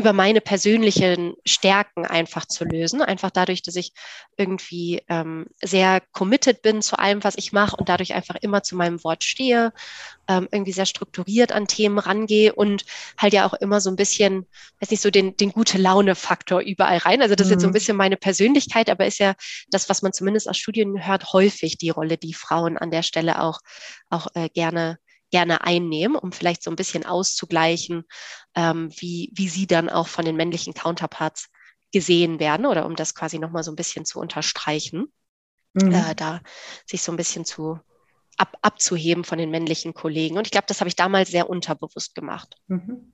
über 0.00 0.14
meine 0.14 0.40
persönlichen 0.40 1.34
Stärken 1.44 2.06
einfach 2.06 2.46
zu 2.46 2.64
lösen. 2.64 3.02
Einfach 3.02 3.30
dadurch, 3.30 3.60
dass 3.60 3.76
ich 3.76 3.92
irgendwie 4.38 5.02
ähm, 5.08 5.46
sehr 5.62 6.00
committed 6.12 6.62
bin 6.62 6.80
zu 6.80 6.98
allem, 6.98 7.22
was 7.22 7.36
ich 7.36 7.52
mache 7.52 7.76
und 7.76 7.90
dadurch 7.90 8.14
einfach 8.14 8.36
immer 8.36 8.62
zu 8.62 8.76
meinem 8.76 9.04
Wort 9.04 9.24
stehe, 9.24 9.74
ähm, 10.26 10.48
irgendwie 10.50 10.72
sehr 10.72 10.86
strukturiert 10.86 11.52
an 11.52 11.66
Themen 11.66 11.98
rangehe 11.98 12.54
und 12.54 12.86
halt 13.18 13.34
ja 13.34 13.46
auch 13.46 13.52
immer 13.52 13.82
so 13.82 13.90
ein 13.90 13.96
bisschen, 13.96 14.46
weiß 14.80 14.90
nicht, 14.90 15.02
so 15.02 15.10
den, 15.10 15.36
den 15.36 15.52
gute 15.52 15.76
Laune-Faktor 15.76 16.60
überall 16.62 16.98
rein. 16.98 17.20
Also 17.20 17.34
das 17.34 17.48
ist 17.48 17.50
jetzt 17.50 17.60
so 17.60 17.66
ein 17.66 17.70
mhm. 17.70 17.74
bisschen 17.74 17.96
meine 17.98 18.16
Persönlichkeit, 18.16 18.88
aber 18.88 19.04
ist 19.04 19.18
ja 19.18 19.34
das, 19.70 19.90
was 19.90 20.00
man 20.00 20.14
zumindest 20.14 20.48
aus 20.48 20.56
Studien 20.56 21.06
hört, 21.06 21.34
häufig 21.34 21.76
die 21.76 21.90
Rolle, 21.90 22.16
die 22.16 22.32
Frauen 22.32 22.78
an 22.78 22.90
der 22.90 23.02
Stelle 23.02 23.42
auch, 23.42 23.60
auch 24.08 24.28
äh, 24.34 24.48
gerne 24.48 24.98
gerne 25.30 25.62
einnehmen, 25.62 26.16
um 26.16 26.32
vielleicht 26.32 26.62
so 26.62 26.70
ein 26.70 26.76
bisschen 26.76 27.04
auszugleichen, 27.06 28.04
ähm, 28.54 28.90
wie, 28.96 29.30
wie 29.34 29.48
sie 29.48 29.66
dann 29.66 29.88
auch 29.88 30.08
von 30.08 30.24
den 30.24 30.36
männlichen 30.36 30.74
Counterparts 30.74 31.48
gesehen 31.92 32.38
werden 32.40 32.66
oder 32.66 32.86
um 32.86 32.96
das 32.96 33.14
quasi 33.14 33.38
nochmal 33.38 33.64
so 33.64 33.72
ein 33.72 33.76
bisschen 33.76 34.04
zu 34.04 34.20
unterstreichen, 34.20 35.12
mhm. 35.74 35.92
äh, 35.92 36.14
da 36.14 36.40
sich 36.86 37.02
so 37.02 37.12
ein 37.12 37.16
bisschen 37.16 37.44
zu 37.44 37.80
ab, 38.36 38.56
abzuheben 38.62 39.24
von 39.24 39.38
den 39.38 39.50
männlichen 39.50 39.94
Kollegen. 39.94 40.38
Und 40.38 40.46
ich 40.46 40.50
glaube, 40.50 40.66
das 40.66 40.80
habe 40.80 40.88
ich 40.88 40.96
damals 40.96 41.30
sehr 41.30 41.50
unterbewusst 41.50 42.14
gemacht. 42.14 42.56
Mhm. 42.68 43.12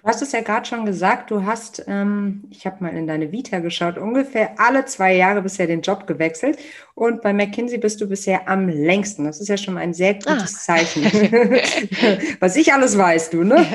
Du 0.00 0.08
hast 0.08 0.22
es 0.22 0.32
ja 0.32 0.40
gerade 0.40 0.66
schon 0.66 0.84
gesagt, 0.84 1.30
du 1.30 1.44
hast, 1.44 1.84
ähm, 1.86 2.44
ich 2.50 2.66
habe 2.66 2.82
mal 2.84 2.90
in 2.90 3.06
deine 3.06 3.32
Vita 3.32 3.60
geschaut, 3.60 3.98
ungefähr 3.98 4.58
alle 4.58 4.84
zwei 4.84 5.14
Jahre 5.14 5.42
bisher 5.42 5.66
den 5.66 5.82
Job 5.82 6.06
gewechselt 6.06 6.58
und 6.94 7.22
bei 7.22 7.32
McKinsey 7.32 7.78
bist 7.78 8.00
du 8.00 8.06
bisher 8.06 8.48
am 8.48 8.68
längsten. 8.68 9.24
Das 9.24 9.40
ist 9.40 9.48
ja 9.48 9.56
schon 9.56 9.78
ein 9.78 9.94
sehr 9.94 10.14
gutes 10.14 10.56
ah. 10.68 10.74
Zeichen. 10.74 11.04
Was 12.40 12.56
ich 12.56 12.72
alles 12.72 12.98
weiß, 12.98 13.30
du, 13.30 13.44
ne? 13.44 13.56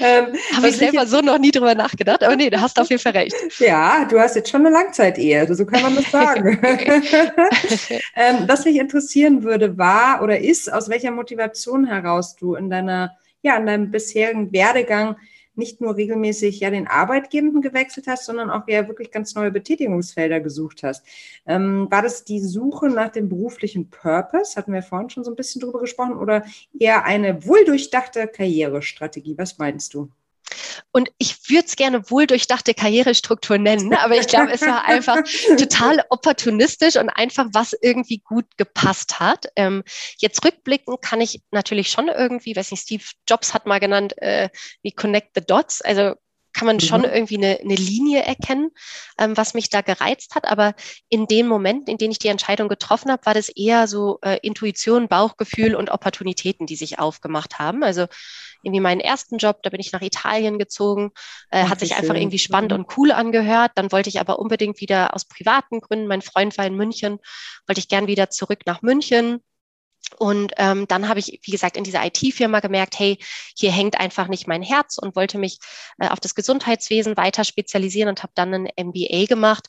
ähm, 0.00 0.26
habe 0.56 0.68
ich 0.68 0.76
selber 0.76 1.02
ich 1.02 1.08
so 1.08 1.20
noch 1.20 1.38
nie 1.38 1.50
drüber 1.50 1.74
nachgedacht, 1.74 2.22
aber 2.22 2.36
nee, 2.36 2.50
du 2.50 2.60
hast 2.60 2.78
auf 2.78 2.88
jeden 2.88 3.02
Fall 3.02 3.12
recht. 3.12 3.34
Ja, 3.58 4.04
du 4.04 4.18
hast 4.18 4.36
jetzt 4.36 4.50
schon 4.50 4.64
eine 4.64 4.74
Langzeit-Ehe, 4.74 5.52
so 5.54 5.66
kann 5.66 5.82
man 5.82 5.96
das 5.96 6.10
sagen. 6.10 6.60
ähm, 8.16 8.44
was 8.46 8.64
mich 8.64 8.76
interessieren 8.76 9.42
würde, 9.42 9.76
war 9.76 10.22
oder 10.22 10.38
ist, 10.38 10.72
aus 10.72 10.88
welcher 10.88 11.10
Motivation 11.10 11.84
heraus 11.84 12.36
du 12.36 12.54
in 12.54 12.70
deiner 12.70 13.16
ja, 13.42 13.56
in 13.56 13.66
deinem 13.66 13.90
bisherigen 13.90 14.52
Werdegang 14.52 15.16
nicht 15.54 15.80
nur 15.80 15.96
regelmäßig 15.96 16.60
ja 16.60 16.70
den 16.70 16.86
Arbeitgebenden 16.86 17.62
gewechselt 17.62 18.06
hast, 18.06 18.24
sondern 18.24 18.50
auch 18.50 18.66
ja 18.66 18.88
wirklich 18.88 19.10
ganz 19.10 19.34
neue 19.34 19.50
Betätigungsfelder 19.50 20.40
gesucht 20.40 20.82
hast. 20.82 21.04
Ähm, 21.46 21.86
war 21.90 22.02
das 22.02 22.24
die 22.24 22.40
Suche 22.40 22.88
nach 22.88 23.10
dem 23.10 23.28
beruflichen 23.28 23.90
Purpose? 23.90 24.56
Hatten 24.56 24.72
wir 24.72 24.82
vorhin 24.82 25.10
schon 25.10 25.24
so 25.24 25.30
ein 25.30 25.36
bisschen 25.36 25.60
drüber 25.60 25.80
gesprochen 25.80 26.16
oder 26.16 26.44
eher 26.78 27.04
eine 27.04 27.46
wohldurchdachte 27.46 28.26
Karrierestrategie? 28.26 29.38
Was 29.38 29.58
meinst 29.58 29.94
du? 29.94 30.10
Und 30.92 31.10
ich 31.18 31.48
würde 31.48 31.66
es 31.66 31.76
gerne 31.76 32.10
wohl 32.10 32.26
durchdachte 32.26 32.74
Karrierestruktur 32.74 33.58
nennen, 33.58 33.94
aber 33.94 34.16
ich 34.16 34.26
glaube, 34.26 34.52
es 34.52 34.62
war 34.62 34.84
einfach 34.84 35.18
total 35.56 36.04
opportunistisch 36.10 36.96
und 36.96 37.08
einfach, 37.10 37.46
was 37.52 37.74
irgendwie 37.80 38.18
gut 38.18 38.46
gepasst 38.56 39.20
hat. 39.20 39.46
Ähm, 39.56 39.82
jetzt 40.18 40.44
rückblickend 40.44 41.02
kann 41.02 41.20
ich 41.20 41.42
natürlich 41.50 41.90
schon 41.90 42.08
irgendwie, 42.08 42.56
weiß 42.56 42.70
nicht, 42.70 42.82
Steve 42.82 43.04
Jobs 43.28 43.54
hat 43.54 43.66
mal 43.66 43.80
genannt, 43.80 44.14
äh, 44.18 44.48
wie 44.82 44.92
Connect 44.92 45.30
the 45.34 45.42
Dots. 45.46 45.80
Also 45.82 46.14
kann 46.60 46.66
man 46.66 46.80
schon 46.80 47.00
mhm. 47.00 47.06
irgendwie 47.06 47.38
eine, 47.38 47.58
eine 47.58 47.74
Linie 47.74 48.22
erkennen, 48.22 48.70
ähm, 49.18 49.34
was 49.34 49.54
mich 49.54 49.70
da 49.70 49.80
gereizt 49.80 50.34
hat. 50.34 50.44
Aber 50.44 50.74
in 51.08 51.26
den 51.26 51.46
Momenten, 51.46 51.90
in 51.90 51.96
denen 51.96 52.12
ich 52.12 52.18
die 52.18 52.28
Entscheidung 52.28 52.68
getroffen 52.68 53.10
habe, 53.10 53.24
war 53.24 53.32
das 53.32 53.48
eher 53.48 53.86
so 53.86 54.18
äh, 54.20 54.38
Intuition, 54.42 55.08
Bauchgefühl 55.08 55.74
und 55.74 55.88
Opportunitäten, 55.88 56.66
die 56.66 56.76
sich 56.76 56.98
aufgemacht 56.98 57.58
haben. 57.58 57.82
Also 57.82 58.08
irgendwie 58.62 58.82
meinen 58.82 59.00
ersten 59.00 59.38
Job, 59.38 59.62
da 59.62 59.70
bin 59.70 59.80
ich 59.80 59.90
nach 59.92 60.02
Italien 60.02 60.58
gezogen, 60.58 61.12
äh, 61.50 61.64
hat 61.64 61.80
sich 61.80 61.96
einfach 61.96 62.14
irgendwie 62.14 62.38
spannend 62.38 62.72
mhm. 62.72 62.80
und 62.80 62.98
cool 62.98 63.10
angehört. 63.10 63.72
Dann 63.76 63.90
wollte 63.90 64.10
ich 64.10 64.20
aber 64.20 64.38
unbedingt 64.38 64.82
wieder 64.82 65.14
aus 65.14 65.24
privaten 65.24 65.80
Gründen, 65.80 66.08
mein 66.08 66.20
Freund 66.20 66.58
war 66.58 66.66
in 66.66 66.76
München, 66.76 67.20
wollte 67.66 67.78
ich 67.78 67.88
gern 67.88 68.06
wieder 68.06 68.28
zurück 68.28 68.66
nach 68.66 68.82
München 68.82 69.40
und 70.18 70.52
ähm, 70.56 70.86
dann 70.88 71.08
habe 71.08 71.20
ich, 71.20 71.40
wie 71.42 71.50
gesagt, 71.50 71.76
in 71.76 71.84
dieser 71.84 72.04
IT-Firma 72.04 72.60
gemerkt, 72.60 72.98
hey, 72.98 73.18
hier 73.56 73.72
hängt 73.72 73.98
einfach 73.98 74.28
nicht 74.28 74.46
mein 74.46 74.62
Herz 74.62 74.98
und 74.98 75.16
wollte 75.16 75.38
mich 75.38 75.58
äh, 75.98 76.08
auf 76.08 76.20
das 76.20 76.34
Gesundheitswesen 76.34 77.16
weiter 77.16 77.44
spezialisieren 77.44 78.08
und 78.08 78.22
habe 78.22 78.32
dann 78.34 78.54
ein 78.54 78.68
MBA 78.88 79.26
gemacht 79.26 79.68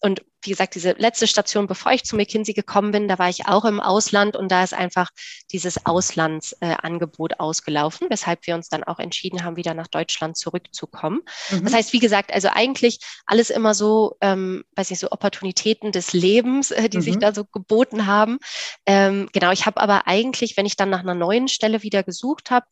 und 0.00 0.22
wie 0.42 0.50
gesagt, 0.50 0.76
diese 0.76 0.92
letzte 0.92 1.26
Station, 1.26 1.66
bevor 1.66 1.92
ich 1.92 2.04
zu 2.04 2.14
McKinsey 2.14 2.54
gekommen 2.54 2.92
bin, 2.92 3.08
da 3.08 3.18
war 3.18 3.28
ich 3.28 3.46
auch 3.46 3.64
im 3.64 3.80
Ausland 3.80 4.36
und 4.36 4.52
da 4.52 4.62
ist 4.62 4.72
einfach 4.72 5.10
dieses 5.50 5.84
Auslandsangebot 5.84 7.32
äh, 7.32 7.36
ausgelaufen, 7.38 8.06
weshalb 8.08 8.46
wir 8.46 8.54
uns 8.54 8.68
dann 8.68 8.84
auch 8.84 9.00
entschieden 9.00 9.42
haben, 9.42 9.56
wieder 9.56 9.74
nach 9.74 9.88
Deutschland 9.88 10.36
zurückzukommen. 10.36 11.22
Mhm. 11.50 11.64
Das 11.64 11.74
heißt, 11.74 11.92
wie 11.92 11.98
gesagt, 11.98 12.32
also 12.32 12.48
eigentlich 12.52 13.00
alles 13.26 13.50
immer 13.50 13.74
so, 13.74 14.16
ähm, 14.20 14.64
weiß 14.76 14.92
ich, 14.92 15.00
so 15.00 15.10
Opportunitäten 15.10 15.90
des 15.90 16.12
Lebens, 16.12 16.70
äh, 16.70 16.88
die 16.88 16.98
mhm. 16.98 17.02
sich 17.02 17.18
da 17.18 17.34
so 17.34 17.44
geboten 17.44 18.06
haben. 18.06 18.38
Ähm, 18.86 19.28
genau, 19.32 19.50
ich 19.50 19.66
habe 19.66 19.80
aber 19.80 20.06
eigentlich, 20.06 20.56
wenn 20.56 20.66
ich 20.66 20.76
dann 20.76 20.90
nach 20.90 21.00
einer 21.00 21.14
neuen 21.14 21.48
Stelle 21.48 21.82
wieder 21.82 22.04
gesucht 22.04 22.52
habe, 22.52 22.66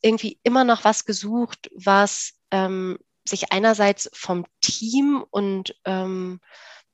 irgendwie 0.00 0.38
immer 0.42 0.64
noch 0.64 0.84
was 0.84 1.04
gesucht, 1.04 1.70
was 1.74 2.32
ähm, 2.50 2.98
sich 3.24 3.52
einerseits 3.52 4.10
vom 4.12 4.44
Team 4.60 5.24
und 5.30 5.74
ähm, 5.84 6.40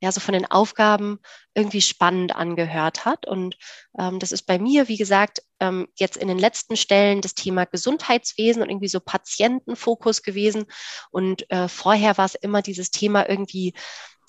ja, 0.01 0.13
so 0.13 0.21
von 0.21 0.33
den 0.33 0.47
Aufgaben 0.47 1.19
irgendwie 1.55 1.81
spannend 1.81 2.35
angehört 2.35 3.05
hat. 3.05 3.27
Und 3.27 3.57
ähm, 3.99 4.21
das 4.21 4.31
ist 4.31 4.43
bei 4.43 4.59
mir, 4.59 4.89
wie 4.89 4.97
gesagt, 4.97 5.43
ähm, 5.59 5.89
jetzt 5.97 6.17
in 6.17 6.29
den 6.29 6.39
letzten 6.39 6.77
Stellen 6.77 7.21
das 7.21 7.35
Thema 7.35 7.65
Gesundheitswesen 7.65 8.63
und 8.63 8.71
irgendwie 8.71 8.89
so 8.89 9.01
Patientenfokus 9.01 10.23
gewesen. 10.23 10.67
Und 11.11 11.51
äh, 11.51 11.69
vorher 11.69 12.17
war 12.17 12.27
es 12.27 12.37
immer 12.37 12.63
dieses 12.63 12.91
Thema 12.91 13.29
irgendwie 13.29 13.75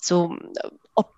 so 0.01 0.35
äh, 0.63 0.69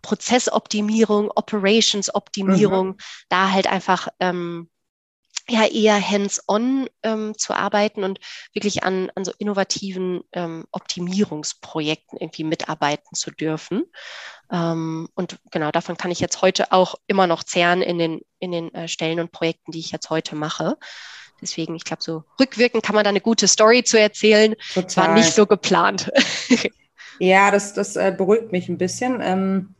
Prozessoptimierung, 0.02 1.32
Operationsoptimierung, 1.34 2.88
mhm. 2.88 2.98
da 3.30 3.52
halt 3.52 3.68
einfach 3.68 4.10
ähm, 4.20 4.70
ja 5.50 5.66
eher 5.66 6.00
hands-on 6.00 6.90
ähm, 7.04 7.38
zu 7.38 7.54
arbeiten 7.54 8.04
und 8.04 8.20
wirklich 8.54 8.84
an, 8.84 9.12
an 9.16 9.26
so 9.26 9.32
innovativen 9.38 10.22
ähm, 10.34 10.66
Optimierungsprojekten 10.72 12.20
irgendwie 12.20 12.44
mitarbeiten 12.44 13.16
zu 13.16 13.32
dürfen. 13.32 13.84
Ähm, 14.52 15.10
und 15.16 15.40
genau 15.52 15.72
davon 15.72 15.98
kann 15.98 16.12
ich 16.12 16.20
jetzt 16.20 16.42
heute 16.42 16.72
auch 16.72 16.96
immer 17.08 17.28
noch 17.28 17.44
zehren 17.44 17.82
in 17.82 17.98
den, 17.98 18.22
in 18.40 18.52
den 18.52 18.74
äh, 18.74 18.88
Stellen 18.88 19.20
und 19.20 19.32
Projekten, 19.32 19.72
die 19.72 19.80
ich 19.80 19.92
jetzt 19.92 20.10
heute 20.10 20.36
mache. 20.36 20.78
Deswegen, 21.42 21.76
ich 21.76 21.84
glaube, 21.84 22.04
so 22.04 22.24
rückwirkend 22.40 22.84
kann 22.84 22.96
man 22.96 23.04
da 23.04 23.10
eine 23.10 23.22
gute 23.22 23.48
Story 23.48 23.84
zu 23.84 24.00
erzählen. 24.00 24.56
Total. 24.74 25.08
War 25.08 25.14
nicht 25.16 25.34
so 25.34 25.48
geplant. 25.48 26.12
ja, 27.20 27.50
das, 27.50 27.74
das 27.74 27.96
äh, 27.96 28.14
beruhigt 28.16 28.52
mich 28.52 28.70
ein 28.70 28.78
bisschen. 28.78 29.76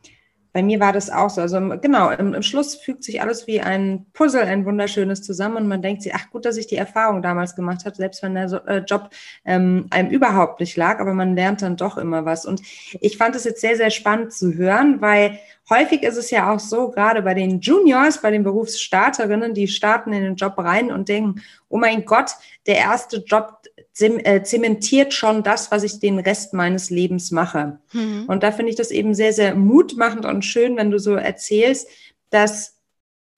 Bei 0.52 0.62
mir 0.62 0.80
war 0.80 0.92
das 0.92 1.08
auch 1.08 1.30
so. 1.30 1.40
Also 1.40 1.58
genau, 1.80 2.10
im, 2.10 2.34
im, 2.34 2.42
Schluss 2.42 2.74
fügt 2.74 3.04
sich 3.04 3.22
alles 3.22 3.46
wie 3.46 3.60
ein 3.60 4.06
Puzzle, 4.12 4.42
ein 4.42 4.66
wunderschönes 4.66 5.22
zusammen 5.22 5.56
und 5.56 5.68
man 5.68 5.80
denkt 5.80 6.02
sich, 6.02 6.14
ach 6.14 6.30
gut, 6.30 6.44
dass 6.44 6.58
ich 6.58 6.66
die 6.66 6.76
Erfahrung 6.76 7.22
damals 7.22 7.56
gemacht 7.56 7.84
habe, 7.86 7.96
selbst 7.96 8.22
wenn 8.22 8.34
der 8.34 8.48
so, 8.48 8.58
äh, 8.58 8.78
Job 8.86 9.10
ähm, 9.44 9.86
einem 9.90 10.10
überhaupt 10.10 10.60
nicht 10.60 10.76
lag, 10.76 11.00
aber 11.00 11.14
man 11.14 11.34
lernt 11.34 11.62
dann 11.62 11.76
doch 11.76 11.96
immer 11.96 12.24
was. 12.26 12.44
Und 12.44 12.60
ich 13.00 13.16
fand 13.16 13.34
es 13.34 13.44
jetzt 13.44 13.62
sehr, 13.62 13.76
sehr 13.76 13.90
spannend 13.90 14.32
zu 14.32 14.54
hören, 14.54 15.00
weil 15.00 15.38
häufig 15.70 16.02
ist 16.02 16.18
es 16.18 16.30
ja 16.30 16.52
auch 16.52 16.60
so, 16.60 16.90
gerade 16.90 17.22
bei 17.22 17.34
den 17.34 17.60
Juniors, 17.60 18.20
bei 18.20 18.30
den 18.30 18.44
Berufsstarterinnen, 18.44 19.54
die 19.54 19.68
starten 19.68 20.12
in 20.12 20.22
den 20.22 20.36
Job 20.36 20.58
rein 20.58 20.92
und 20.92 21.08
denken, 21.08 21.40
oh 21.68 21.78
mein 21.78 22.04
Gott, 22.04 22.32
der 22.66 22.76
erste 22.76 23.18
Job 23.18 23.61
zementiert 23.92 25.14
schon 25.14 25.42
das, 25.42 25.70
was 25.70 25.82
ich 25.82 26.00
den 26.00 26.18
Rest 26.18 26.54
meines 26.54 26.90
Lebens 26.90 27.30
mache. 27.30 27.78
Mhm. 27.92 28.24
Und 28.28 28.42
da 28.42 28.52
finde 28.52 28.70
ich 28.70 28.76
das 28.76 28.90
eben 28.90 29.14
sehr, 29.14 29.32
sehr 29.32 29.54
mutmachend 29.54 30.24
und 30.24 30.44
schön, 30.44 30.76
wenn 30.76 30.90
du 30.90 30.98
so 30.98 31.14
erzählst, 31.14 31.88
dass 32.30 32.78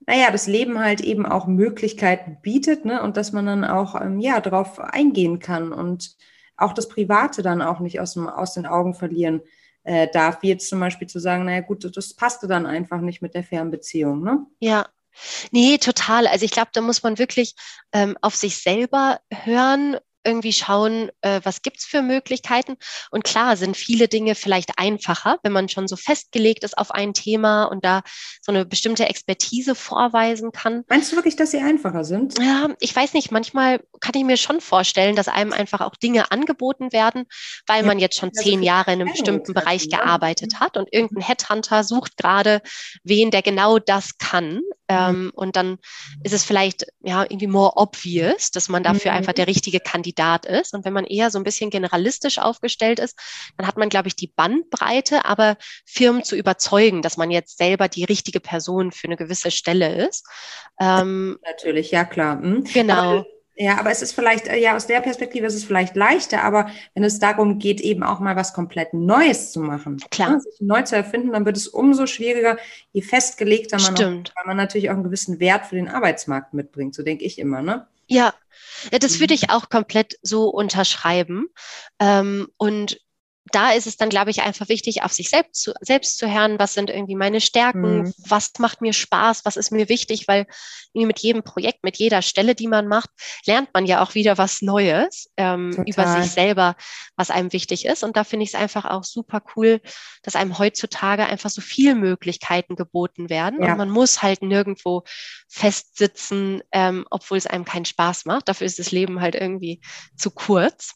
naja, 0.07 0.31
das 0.31 0.47
Leben 0.47 0.79
halt 0.79 1.01
eben 1.01 1.25
auch 1.25 1.47
Möglichkeiten 1.47 2.37
bietet, 2.43 2.85
ne? 2.85 3.03
Und 3.03 3.17
dass 3.17 3.33
man 3.33 3.47
dann 3.47 3.65
auch 3.65 3.99
ähm, 3.99 4.21
ja 4.21 4.41
darauf 4.41 4.79
eingehen 4.79 5.39
kann 5.39 5.73
und 5.73 6.17
auch 6.57 6.75
das 6.75 6.89
Private 6.89 7.43
dann 7.43 7.63
auch 7.63 7.81
nicht 7.81 8.01
aus, 8.01 8.13
dem, 8.13 8.29
aus 8.29 8.53
den 8.53 8.67
Augen 8.67 8.95
verlieren 8.95 9.41
äh, 9.83 10.07
darf, 10.09 10.43
wie 10.43 10.49
jetzt 10.49 10.69
zum 10.69 10.79
Beispiel 10.79 11.09
zu 11.09 11.21
sagen, 11.21 11.47
naja 11.47 11.61
gut, 11.63 11.91
das 11.97 12.15
passte 12.15 12.47
dann 12.47 12.67
einfach 12.67 13.01
nicht 13.01 13.23
mit 13.23 13.35
der 13.35 13.45
Fernbeziehung, 13.45 14.23
ne? 14.23 14.47
Ja, 14.61 14.87
Nee, 15.51 15.79
total. 15.79 16.27
Also 16.27 16.45
ich 16.45 16.51
glaube, 16.51 16.71
da 16.73 16.81
muss 16.81 17.03
man 17.03 17.19
wirklich 17.19 17.55
ähm, 17.93 18.17
auf 18.21 18.35
sich 18.35 18.59
selber 18.59 19.21
hören 19.31 19.97
irgendwie 20.25 20.53
schauen, 20.53 21.11
äh, 21.21 21.41
was 21.45 21.63
gibt's 21.63 21.85
für 21.85 22.03
Möglichkeiten. 22.03 22.77
Und 23.11 23.25
klar 23.25 23.57
sind 23.57 23.77
viele 23.77 24.09
Dinge 24.09 24.35
vielleicht 24.35 24.79
einfacher, 24.79 25.39
wenn 25.43 25.53
man 25.53 25.69
schon 25.69 25.89
so 25.89 25.97
festgelegt 25.97 26.65
ist 26.65 26.77
auf 26.79 26.91
ein 26.91 27.15
Thema 27.15 27.65
und 27.65 27.85
da 27.85 28.03
so 28.41 28.53
eine 28.53 28.65
bestimmte 28.65 29.09
Expertise 29.09 29.75
vorweisen 29.75 30.53
kann. 30.53 30.85
Meinst 30.89 31.13
du 31.13 31.17
wirklich, 31.17 31.37
dass 31.37 31.51
sie 31.51 31.59
einfacher 31.59 32.05
sind? 32.05 32.39
Ja, 32.39 32.69
ich 32.81 32.95
weiß 32.95 33.15
nicht. 33.15 33.31
Manchmal 33.31 33.81
kann 34.01 34.15
ich 34.15 34.25
mir 34.25 34.37
schon 34.37 34.61
vorstellen, 34.61 35.17
dass 35.17 35.29
einem 35.29 35.53
einfach 35.53 35.81
auch 35.81 35.97
Dinge 35.97 36.31
angeboten 36.31 36.93
werden, 36.93 37.27
weil 37.67 37.83
ja, 37.83 37.87
man 37.87 37.99
jetzt 37.99 38.19
schon 38.19 38.33
zehn 38.33 38.63
Jahre 38.63 38.93
in 38.93 39.01
einem 39.01 39.13
bestimmten 39.13 39.55
Bereich 39.55 39.89
gearbeitet 39.89 40.61
hat 40.61 40.77
und 40.77 40.89
irgendein 40.93 41.27
Headhunter 41.27 41.85
sucht 41.85 42.17
gerade 42.17 42.61
wen, 43.03 43.31
der 43.31 43.43
genau 43.43 43.79
das 43.79 44.19
kann. 44.19 44.61
Ähm, 44.89 45.33
und 45.35 45.57
dann 45.57 45.79
ist 46.23 46.35
es 46.35 46.45
vielleicht 46.45 46.87
ja 47.01 47.23
irgendwie 47.23 47.47
more 47.47 47.73
obvious, 47.77 48.51
dass 48.51 48.69
man 48.69 48.83
dafür 48.83 49.13
mhm. 49.13 49.19
einfach 49.19 49.33
der 49.33 49.47
richtige 49.47 49.81
Kandidat 49.81 50.45
ist. 50.47 50.75
Und 50.75 50.85
wenn 50.85 50.93
man 50.93 51.05
eher 51.05 51.31
so 51.31 51.39
ein 51.39 51.45
bisschen 51.45 51.71
generalistisch 51.71 52.39
aufgestellt 52.39 52.99
ist, 52.99 53.19
dann 53.57 53.67
hat 53.67 53.79
man, 53.79 53.89
glaube 53.89 54.09
ich, 54.09 54.17
die 54.17 54.29
Bandbreite, 54.29 55.25
aber 55.25 55.57
Firmen 55.87 56.25
zu 56.25 56.37
überzeugen, 56.37 57.03
dass 57.03 57.17
man 57.17 57.31
jetzt 57.31 57.57
selber 57.57 57.89
die 57.89 58.05
richtige 58.05 58.41
Person 58.41 58.93
für 58.93 59.07
eine 59.07 59.17
gewisse 59.17 59.51
Stelle 59.51 60.07
ist. 60.07 60.27
Ähm, 60.81 61.39
Natürlich, 61.45 61.91
ja 61.91 62.05
klar. 62.05 62.37
Mhm. 62.37 62.65
Genau. 62.65 62.95
Aber 62.95 63.27
ja, 63.57 63.79
aber 63.79 63.91
es 63.91 64.03
ist 64.03 64.13
vielleicht, 64.13 64.49
äh, 64.49 64.59
ja, 64.59 64.75
aus 64.75 64.87
der 64.87 65.01
Perspektive 65.01 65.47
ist 65.47 65.55
es 65.55 65.65
vielleicht 65.65 65.95
leichter, 65.95 66.43
aber 66.43 66.71
wenn 66.95 67.05
es 67.05 67.21
darum 67.21 67.59
geht, 67.59 67.81
eben 67.81 68.03
auch 68.03 68.19
mal 68.19 68.35
was 68.35 68.53
komplett 68.53 68.95
Neues 68.95 69.53
zu 69.53 69.61
machen, 69.61 69.99
Klar. 70.11 70.33
Ja, 70.33 70.41
sich 70.41 70.61
neu 70.61 70.83
zu 70.83 70.97
erfinden, 70.97 71.33
dann 71.33 71.45
wird 71.47 71.57
es 71.57 71.69
umso 71.69 72.07
schwieriger, 72.07 72.59
je 72.93 73.03
festgelegter 73.03 73.81
man 73.81 73.97
Stimmt. 73.97 74.33
Weil 74.35 74.47
man 74.47 74.57
natürlich 74.57 74.91
auch 74.91 74.95
einen 74.95 75.05
gewissen 75.05 75.39
Wert 75.39 75.67
für 75.67 75.77
den 75.77 75.89
Arbeitsmarkt 75.89 76.53
mitbringt, 76.53 76.95
so 76.95 77.03
denke 77.03 77.25
ich 77.25 77.39
immer, 77.39 77.63
ne? 77.63 77.87
Ja, 78.07 78.35
ja 78.91 78.99
das 78.99 79.21
würde 79.21 79.35
mhm. 79.35 79.41
ich 79.43 79.51
auch 79.51 79.69
komplett 79.69 80.19
so 80.23 80.49
unterschreiben. 80.49 81.47
Ähm, 82.01 82.49
und 82.57 82.99
da 83.55 83.71
ist 83.71 83.87
es 83.87 83.97
dann, 83.97 84.09
glaube 84.09 84.31
ich, 84.31 84.43
einfach 84.43 84.69
wichtig, 84.69 85.03
auf 85.03 85.13
sich 85.13 85.31
selbst 85.31 85.63
zu, 85.63 85.73
selbst 85.81 86.19
zu 86.19 86.31
hören, 86.33 86.59
was 86.59 86.75
sind 86.75 86.91
irgendwie 86.91 87.15
meine 87.15 87.41
Stärken, 87.41 88.03
mhm. 88.03 88.15
was 88.27 88.53
macht 88.59 88.81
mir 88.81 88.93
Spaß, 88.93 89.45
was 89.45 89.57
ist 89.57 89.71
mir 89.71 89.89
wichtig, 89.89 90.27
weil 90.27 90.47
mit 90.93 91.21
jedem 91.21 91.43
Projekt, 91.43 91.85
mit 91.85 91.97
jeder 91.97 92.23
Stelle, 92.23 92.55
die 92.55 92.69
man 92.69 92.89
macht, 92.89 93.11
lernt 93.47 93.71
man 93.73 93.87
ja 93.87 94.03
auch 94.03 94.15
wieder 94.15 94.39
was 94.39 94.63
Neues 94.63 95.31
ähm, 95.37 95.73
über 95.87 96.07
sich 96.07 96.31
selber, 96.31 96.77
was 97.17 97.31
einem 97.31 97.53
wichtig 97.53 97.85
ist. 97.85 98.03
Und 98.03 98.17
da 98.17 98.25
finde 98.25 98.45
ich 98.45 98.51
es 98.51 98.61
einfach 98.61 98.85
auch 98.85 99.05
super 99.05 99.43
cool, 99.57 99.81
dass 100.23 100.37
einem 100.37 100.59
heutzutage 100.59 101.27
einfach 101.27 101.51
so 101.51 101.61
viele 101.61 101.95
Möglichkeiten 101.95 102.77
geboten 102.77 103.31
werden. 103.31 103.63
Ja. 103.63 103.73
Und 103.73 103.79
man 103.79 103.91
muss 103.91 104.23
halt 104.23 104.43
nirgendwo 104.43 105.05
festsitzen, 105.49 106.63
ähm, 106.73 107.07
obwohl 107.11 107.39
es 107.39 107.47
einem 107.47 107.65
keinen 107.65 107.85
Spaß 107.85 108.25
macht. 108.25 108.49
Dafür 108.49 108.67
ist 108.67 108.79
das 108.79 108.91
Leben 108.93 109.21
halt 109.21 109.35
irgendwie 109.35 109.81
zu 110.17 110.31
kurz 110.31 110.95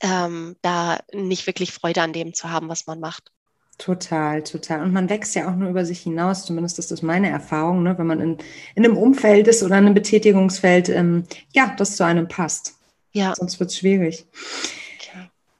ähm, 0.00 0.56
da 0.62 0.98
nicht 1.12 1.46
wirklich 1.46 1.72
Freude 1.72 2.02
an 2.02 2.12
dem 2.12 2.34
zu 2.34 2.50
haben, 2.50 2.68
was 2.68 2.86
man 2.86 3.00
macht. 3.00 3.32
Total, 3.78 4.42
total. 4.42 4.82
Und 4.82 4.92
man 4.92 5.08
wächst 5.08 5.34
ja 5.34 5.48
auch 5.48 5.56
nur 5.56 5.70
über 5.70 5.86
sich 5.86 6.00
hinaus, 6.00 6.44
zumindest 6.44 6.78
ist 6.78 6.90
das 6.90 7.00
meine 7.00 7.30
Erfahrung, 7.30 7.82
ne? 7.82 7.96
wenn 7.96 8.06
man 8.06 8.20
in, 8.20 8.38
in 8.74 8.84
einem 8.84 8.98
Umfeld 8.98 9.48
ist 9.48 9.62
oder 9.62 9.78
in 9.78 9.86
einem 9.86 9.94
Betätigungsfeld, 9.94 10.90
ähm, 10.90 11.24
ja, 11.54 11.74
das 11.78 11.96
zu 11.96 12.04
einem 12.04 12.28
passt. 12.28 12.74
Ja. 13.12 13.34
Sonst 13.34 13.58
wird 13.58 13.70
es 13.70 13.78
schwierig. 13.78 14.26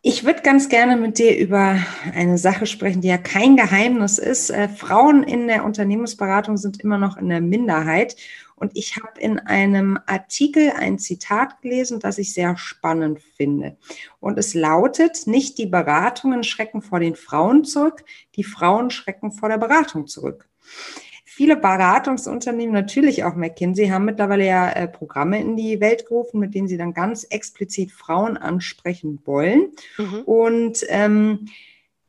Ich 0.03 0.25
würde 0.25 0.41
ganz 0.41 0.71
gerne 0.71 0.97
mit 0.97 1.19
dir 1.19 1.37
über 1.37 1.77
eine 2.15 2.39
Sache 2.39 2.65
sprechen, 2.65 3.03
die 3.03 3.09
ja 3.09 3.19
kein 3.19 3.57
Geheimnis 3.57 4.17
ist. 4.17 4.49
Äh, 4.49 4.69
Frauen 4.69 5.23
in 5.23 5.47
der 5.47 5.65
Unternehmensberatung 5.65 6.57
sind 6.57 6.81
immer 6.81 6.97
noch 6.97 7.19
in 7.19 7.29
der 7.29 7.43
Minderheit. 7.43 8.17
Und 8.61 8.77
ich 8.77 8.97
habe 8.97 9.19
in 9.19 9.39
einem 9.39 9.99
Artikel 10.07 10.71
ein 10.77 10.99
Zitat 10.99 11.63
gelesen, 11.63 11.99
das 11.99 12.19
ich 12.19 12.35
sehr 12.35 12.57
spannend 12.59 13.21
finde. 13.21 13.77
Und 14.21 14.39
es 14.39 14.53
lautet, 14.55 15.27
nicht 15.27 15.57
die 15.59 15.67
Beratungen 15.67 16.45
schrecken 16.45 16.83
vor 16.83 17.01
den 17.01 17.17
Frauen 17.17 17.65
zurück, 17.65 18.05
die 18.37 18.45
Frauen 18.45 18.91
schrecken 18.91 19.33
vor 19.33 19.49
der 19.49 19.59
Beratung 19.59 20.07
zurück. 20.07 20.47
Viele 21.25 21.57
Beratungsunternehmen, 21.57 22.75
natürlich 22.75 23.25
auch 23.25 23.35
McKinsey, 23.35 23.89
haben 23.89 24.05
mittlerweile 24.05 24.45
ja 24.45 24.71
äh, 24.73 24.87
Programme 24.87 25.41
in 25.41 25.57
die 25.57 25.81
Welt 25.81 26.07
gerufen, 26.07 26.39
mit 26.39 26.55
denen 26.55 26.69
sie 26.69 26.77
dann 26.77 26.93
ganz 26.93 27.25
explizit 27.25 27.93
Frauen 27.93 28.37
ansprechen 28.37 29.21
wollen. 29.25 29.71
Mhm. 29.97 30.23
Und 30.27 30.85
ähm, 30.89 31.47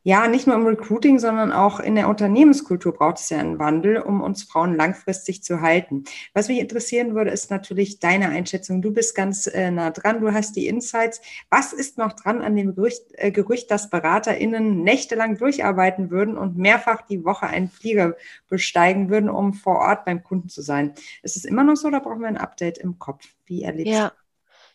ja, 0.04 0.26
nicht 0.26 0.46
nur 0.46 0.56
im 0.56 0.66
Recruiting, 0.66 1.20
sondern 1.20 1.52
auch 1.52 1.78
in 1.78 1.94
der 1.94 2.08
Unternehmenskultur 2.08 2.92
braucht 2.92 3.18
es 3.18 3.30
ja 3.30 3.38
einen 3.38 3.58
Wandel, 3.60 3.98
um 3.98 4.20
uns 4.20 4.42
Frauen 4.42 4.74
langfristig 4.74 5.44
zu 5.44 5.60
halten. 5.60 6.04
Was 6.34 6.48
mich 6.48 6.58
interessieren 6.58 7.14
würde, 7.14 7.30
ist 7.30 7.50
natürlich 7.50 8.00
deine 8.00 8.28
Einschätzung. 8.28 8.82
Du 8.82 8.92
bist 8.92 9.14
ganz 9.14 9.46
äh, 9.46 9.70
nah 9.70 9.90
dran, 9.90 10.20
du 10.20 10.32
hast 10.32 10.56
die 10.56 10.66
Insights. 10.66 11.20
Was 11.50 11.72
ist 11.72 11.98
noch 11.98 12.14
dran 12.14 12.42
an 12.42 12.56
dem 12.56 12.74
Gerücht, 12.74 13.02
äh, 13.12 13.30
Gerücht, 13.30 13.70
dass 13.70 13.90
BeraterInnen 13.90 14.82
nächtelang 14.82 15.36
durcharbeiten 15.36 16.10
würden 16.10 16.36
und 16.36 16.58
mehrfach 16.58 17.02
die 17.02 17.24
Woche 17.24 17.46
einen 17.46 17.68
Flieger 17.68 18.16
besteigen 18.48 19.08
würden, 19.08 19.30
um 19.30 19.54
vor 19.54 19.78
Ort 19.78 20.04
beim 20.04 20.24
Kunden 20.24 20.48
zu 20.48 20.62
sein? 20.62 20.94
Ist 21.22 21.36
es 21.36 21.44
immer 21.44 21.62
noch 21.62 21.76
so 21.76 21.88
oder 21.88 22.00
brauchen 22.00 22.20
wir 22.20 22.28
ein 22.28 22.38
Update 22.38 22.78
im 22.78 22.98
Kopf? 22.98 23.24
Wie 23.46 23.62
erlebst 23.62 23.92
ja. 23.92 24.08
du? 24.08 24.14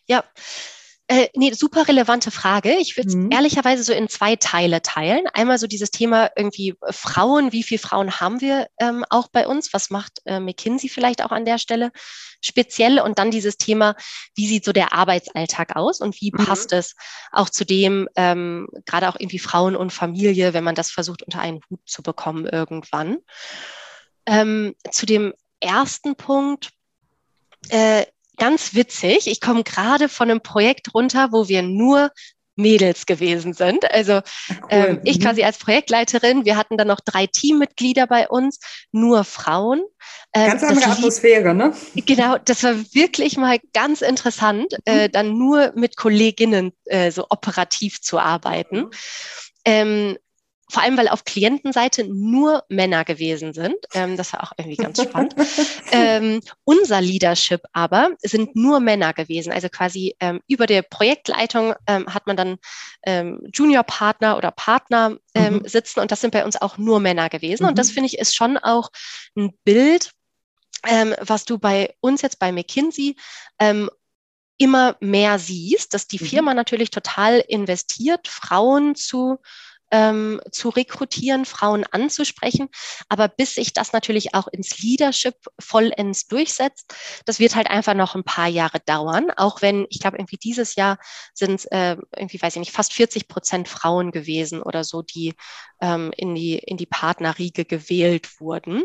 Ja, 0.06 0.24
äh, 1.10 1.28
nee, 1.34 1.52
super 1.52 1.88
relevante 1.88 2.30
Frage. 2.30 2.74
Ich 2.74 2.98
würde 2.98 3.08
es 3.08 3.14
mhm. 3.14 3.30
ehrlicherweise 3.32 3.82
so 3.82 3.94
in 3.94 4.08
zwei 4.08 4.36
Teile 4.36 4.82
teilen. 4.82 5.26
Einmal 5.32 5.58
so 5.58 5.66
dieses 5.66 5.90
Thema 5.90 6.30
irgendwie 6.36 6.74
äh, 6.82 6.92
Frauen, 6.92 7.50
wie 7.50 7.62
viele 7.62 7.78
Frauen 7.78 8.20
haben 8.20 8.42
wir 8.42 8.68
ähm, 8.78 9.06
auch 9.08 9.28
bei 9.28 9.46
uns? 9.46 9.72
Was 9.72 9.88
macht 9.88 10.20
äh, 10.26 10.38
McKinsey 10.38 10.90
vielleicht 10.90 11.24
auch 11.24 11.30
an 11.30 11.46
der 11.46 11.56
Stelle 11.56 11.92
speziell? 12.42 13.00
Und 13.00 13.18
dann 13.18 13.30
dieses 13.30 13.56
Thema, 13.56 13.96
wie 14.34 14.46
sieht 14.46 14.66
so 14.66 14.72
der 14.72 14.92
Arbeitsalltag 14.92 15.76
aus 15.76 16.00
und 16.00 16.20
wie 16.20 16.30
mhm. 16.30 16.44
passt 16.44 16.74
es 16.74 16.94
auch 17.32 17.48
zu 17.48 17.64
dem, 17.64 18.06
ähm, 18.14 18.68
gerade 18.84 19.08
auch 19.08 19.16
irgendwie 19.18 19.38
Frauen 19.38 19.76
und 19.76 19.94
Familie, 19.94 20.52
wenn 20.52 20.64
man 20.64 20.74
das 20.74 20.90
versucht 20.90 21.22
unter 21.22 21.40
einen 21.40 21.60
Hut 21.70 21.80
zu 21.86 22.02
bekommen 22.02 22.46
irgendwann. 22.46 23.16
Ähm, 24.26 24.74
zu 24.90 25.06
dem 25.06 25.32
ersten 25.60 26.16
Punkt, 26.16 26.68
äh, 27.70 28.04
ganz 28.38 28.74
witzig. 28.74 29.26
Ich 29.26 29.40
komme 29.40 29.64
gerade 29.64 30.08
von 30.08 30.30
einem 30.30 30.40
Projekt 30.40 30.94
runter, 30.94 31.28
wo 31.32 31.48
wir 31.48 31.62
nur 31.62 32.10
Mädels 32.58 33.06
gewesen 33.06 33.54
sind. 33.54 33.90
Also 33.90 34.14
cool. 34.14 34.56
ähm, 34.68 35.00
ich 35.04 35.18
mhm. 35.18 35.22
quasi 35.22 35.44
als 35.44 35.58
Projektleiterin, 35.58 36.44
wir 36.44 36.56
hatten 36.56 36.76
dann 36.76 36.88
noch 36.88 37.00
drei 37.00 37.26
Teammitglieder 37.26 38.06
bei 38.06 38.28
uns, 38.28 38.58
nur 38.90 39.24
Frauen. 39.24 39.82
Ähm, 40.34 40.48
ganz 40.48 40.62
andere 40.64 40.90
Atmosphäre, 40.90 41.54
ne? 41.54 41.72
Genau, 41.94 42.36
das 42.44 42.64
war 42.64 42.74
wirklich 42.92 43.36
mal 43.36 43.58
ganz 43.72 44.02
interessant, 44.02 44.72
mhm. 44.72 44.92
äh, 44.92 45.08
dann 45.08 45.38
nur 45.38 45.72
mit 45.76 45.96
Kolleginnen 45.96 46.72
äh, 46.84 47.10
so 47.10 47.26
operativ 47.30 48.00
zu 48.02 48.18
arbeiten. 48.18 48.76
Mhm. 48.76 48.90
Ähm, 49.64 50.18
vor 50.70 50.82
allem 50.82 50.96
weil 50.96 51.08
auf 51.08 51.24
Klientenseite 51.24 52.04
nur 52.04 52.64
Männer 52.68 53.04
gewesen 53.04 53.52
sind. 53.54 53.76
Ähm, 53.94 54.16
das 54.16 54.32
war 54.32 54.42
auch 54.42 54.52
irgendwie 54.56 54.76
ganz 54.76 55.02
spannend. 55.02 55.34
ähm, 55.92 56.40
unser 56.64 57.00
Leadership 57.00 57.62
aber 57.72 58.10
sind 58.22 58.54
nur 58.54 58.80
Männer 58.80 59.14
gewesen. 59.14 59.52
Also 59.52 59.68
quasi 59.68 60.14
ähm, 60.20 60.40
über 60.46 60.66
der 60.66 60.82
Projektleitung 60.82 61.74
ähm, 61.86 62.12
hat 62.12 62.26
man 62.26 62.36
dann 62.36 62.56
ähm, 63.04 63.40
Junior-Partner 63.52 64.36
oder 64.36 64.50
Partner 64.50 65.16
ähm, 65.34 65.54
mhm. 65.54 65.68
sitzen 65.68 66.00
und 66.00 66.10
das 66.10 66.20
sind 66.20 66.32
bei 66.32 66.44
uns 66.44 66.60
auch 66.60 66.76
nur 66.76 67.00
Männer 67.00 67.28
gewesen. 67.28 67.62
Mhm. 67.62 67.70
Und 67.70 67.78
das 67.78 67.88
mhm. 67.90 67.94
finde 67.94 68.06
ich 68.08 68.18
ist 68.18 68.36
schon 68.36 68.58
auch 68.58 68.90
ein 69.36 69.52
Bild, 69.64 70.12
was 71.20 71.44
du 71.44 71.58
bei 71.58 71.92
uns 72.00 72.22
jetzt 72.22 72.38
bei 72.38 72.52
McKinsey 72.52 73.16
immer 74.58 74.96
mehr 75.00 75.38
siehst, 75.38 75.94
dass 75.94 76.06
die 76.06 76.22
mhm. 76.22 76.26
Firma 76.26 76.50
mhm. 76.50 76.56
natürlich 76.56 76.90
total 76.90 77.38
investiert, 77.38 78.28
Frauen 78.28 78.94
zu 78.94 79.38
ähm, 79.90 80.40
zu 80.50 80.68
rekrutieren, 80.68 81.44
Frauen 81.44 81.84
anzusprechen. 81.84 82.68
Aber 83.08 83.28
bis 83.28 83.54
sich 83.54 83.72
das 83.72 83.92
natürlich 83.92 84.34
auch 84.34 84.48
ins 84.48 84.78
Leadership 84.80 85.34
vollends 85.58 86.26
durchsetzt, 86.26 86.94
das 87.24 87.38
wird 87.38 87.56
halt 87.56 87.70
einfach 87.70 87.94
noch 87.94 88.14
ein 88.14 88.24
paar 88.24 88.48
Jahre 88.48 88.80
dauern. 88.80 89.30
Auch 89.36 89.62
wenn, 89.62 89.86
ich 89.90 90.00
glaube, 90.00 90.18
irgendwie 90.18 90.36
dieses 90.36 90.74
Jahr 90.74 90.98
sind 91.34 91.70
äh, 91.72 91.96
irgendwie, 92.16 92.40
weiß 92.40 92.56
ich 92.56 92.60
nicht, 92.60 92.72
fast 92.72 92.92
40 92.92 93.28
Prozent 93.28 93.68
Frauen 93.68 94.10
gewesen 94.12 94.62
oder 94.62 94.84
so, 94.84 95.02
die 95.02 95.34
ähm, 95.80 96.12
in, 96.16 96.34
die, 96.34 96.58
in 96.58 96.76
die 96.76 96.86
Partnerriege 96.86 97.64
gewählt 97.64 98.40
wurden. 98.40 98.84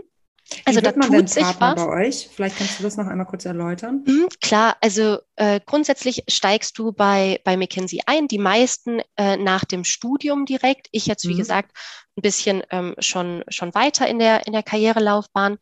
Also 0.66 0.82
da 0.82 0.92
tut 0.92 1.30
sich 1.30 1.44
was. 1.44 1.76
bei 1.76 1.88
euch? 1.88 2.30
Vielleicht 2.34 2.58
kannst 2.58 2.80
du 2.80 2.84
das 2.84 2.98
noch 2.98 3.08
einmal 3.08 3.26
kurz 3.26 3.46
erläutern. 3.46 4.04
Mhm, 4.06 4.28
klar, 4.42 4.78
also 4.82 5.20
äh, 5.36 5.60
grundsätzlich 5.66 6.24
steigst 6.28 6.78
du 6.78 6.92
bei, 6.92 7.40
bei 7.44 7.58
McKinsey 7.58 8.02
ein, 8.06 8.28
die 8.28 8.38
meisten 8.38 9.02
äh, 9.18 9.38
nach 9.38 9.66
dem 9.66 9.84
Studium 9.84 10.46
direkt. 10.46 10.88
Ich 10.92 11.06
jetzt, 11.06 11.28
wie 11.28 11.34
mhm. 11.34 11.40
gesagt, 11.40 11.72
ein 12.18 12.22
bisschen 12.22 12.64
ähm, 12.70 12.96
schon, 13.00 13.44
schon 13.50 13.74
weiter 13.74 14.08
in 14.08 14.20
der, 14.20 14.46
in 14.48 14.54
der 14.54 14.64
Karrierelaufbahn. 14.64 15.58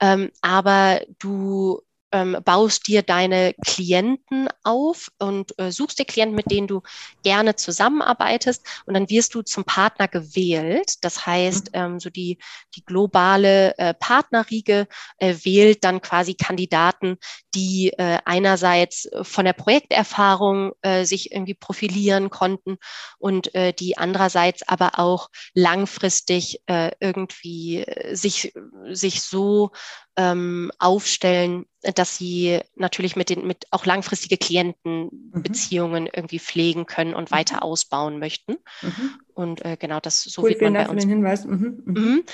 Ähm, 0.00 0.30
aber 0.40 1.00
du 1.18 1.82
ähm, 2.12 2.36
baust 2.44 2.86
dir 2.86 3.02
deine 3.02 3.54
Klienten 3.64 4.48
auf 4.62 5.08
und 5.18 5.58
äh, 5.58 5.70
suchst 5.70 5.98
dir 5.98 6.04
Klienten, 6.04 6.36
mit 6.36 6.50
denen 6.50 6.66
du 6.66 6.82
gerne 7.22 7.56
zusammenarbeitest 7.56 8.64
und 8.86 8.94
dann 8.94 9.08
wirst 9.10 9.34
du 9.34 9.42
zum 9.42 9.64
Partner 9.64 10.08
gewählt. 10.08 11.04
Das 11.04 11.26
heißt, 11.26 11.72
mhm. 11.72 11.80
ähm, 11.80 12.00
so 12.00 12.10
die, 12.10 12.38
die 12.74 12.84
globale 12.84 13.76
äh, 13.78 13.94
Partnerriege 13.94 14.86
äh, 15.18 15.34
wählt 15.42 15.84
dann 15.84 16.00
quasi 16.02 16.34
Kandidaten, 16.34 17.18
die 17.54 17.92
äh, 17.96 18.18
einerseits 18.24 19.08
von 19.22 19.44
der 19.44 19.52
Projekterfahrung 19.52 20.72
äh, 20.82 21.04
sich 21.04 21.32
irgendwie 21.32 21.54
profilieren 21.54 22.30
konnten 22.30 22.78
und 23.18 23.54
äh, 23.54 23.72
die 23.72 23.98
andererseits 23.98 24.66
aber 24.68 24.98
auch 24.98 25.28
langfristig 25.54 26.60
äh, 26.66 26.90
irgendwie 27.00 27.82
äh, 27.82 28.14
sich, 28.14 28.52
sich 28.90 29.22
so 29.22 29.72
ähm, 30.16 30.70
aufstellen, 30.78 31.66
dass 31.94 32.16
sie 32.16 32.60
natürlich 32.76 33.16
mit 33.16 33.28
den, 33.28 33.46
mit 33.46 33.66
auch 33.70 33.84
langfristige 33.86 34.36
Klientenbeziehungen 34.36 36.04
mhm. 36.04 36.10
irgendwie 36.14 36.38
pflegen 36.38 36.86
können 36.86 37.14
und 37.14 37.30
mhm. 37.30 37.34
weiter 37.34 37.62
ausbauen 37.62 38.18
möchten. 38.18 38.56
Mhm. 38.82 39.18
Und 39.34 39.64
äh, 39.64 39.76
genau 39.78 40.00
das, 40.00 40.22
so 40.22 40.42
cool, 40.42 40.50
wird 40.50 40.62
man 40.62 40.74
bei 40.74 40.88
uns. 40.88 41.02
Den 41.02 41.10
Hinweis. 41.10 41.44
Mhm. 41.44 41.82
Mhm. 41.84 41.94
mhm. 41.94 42.24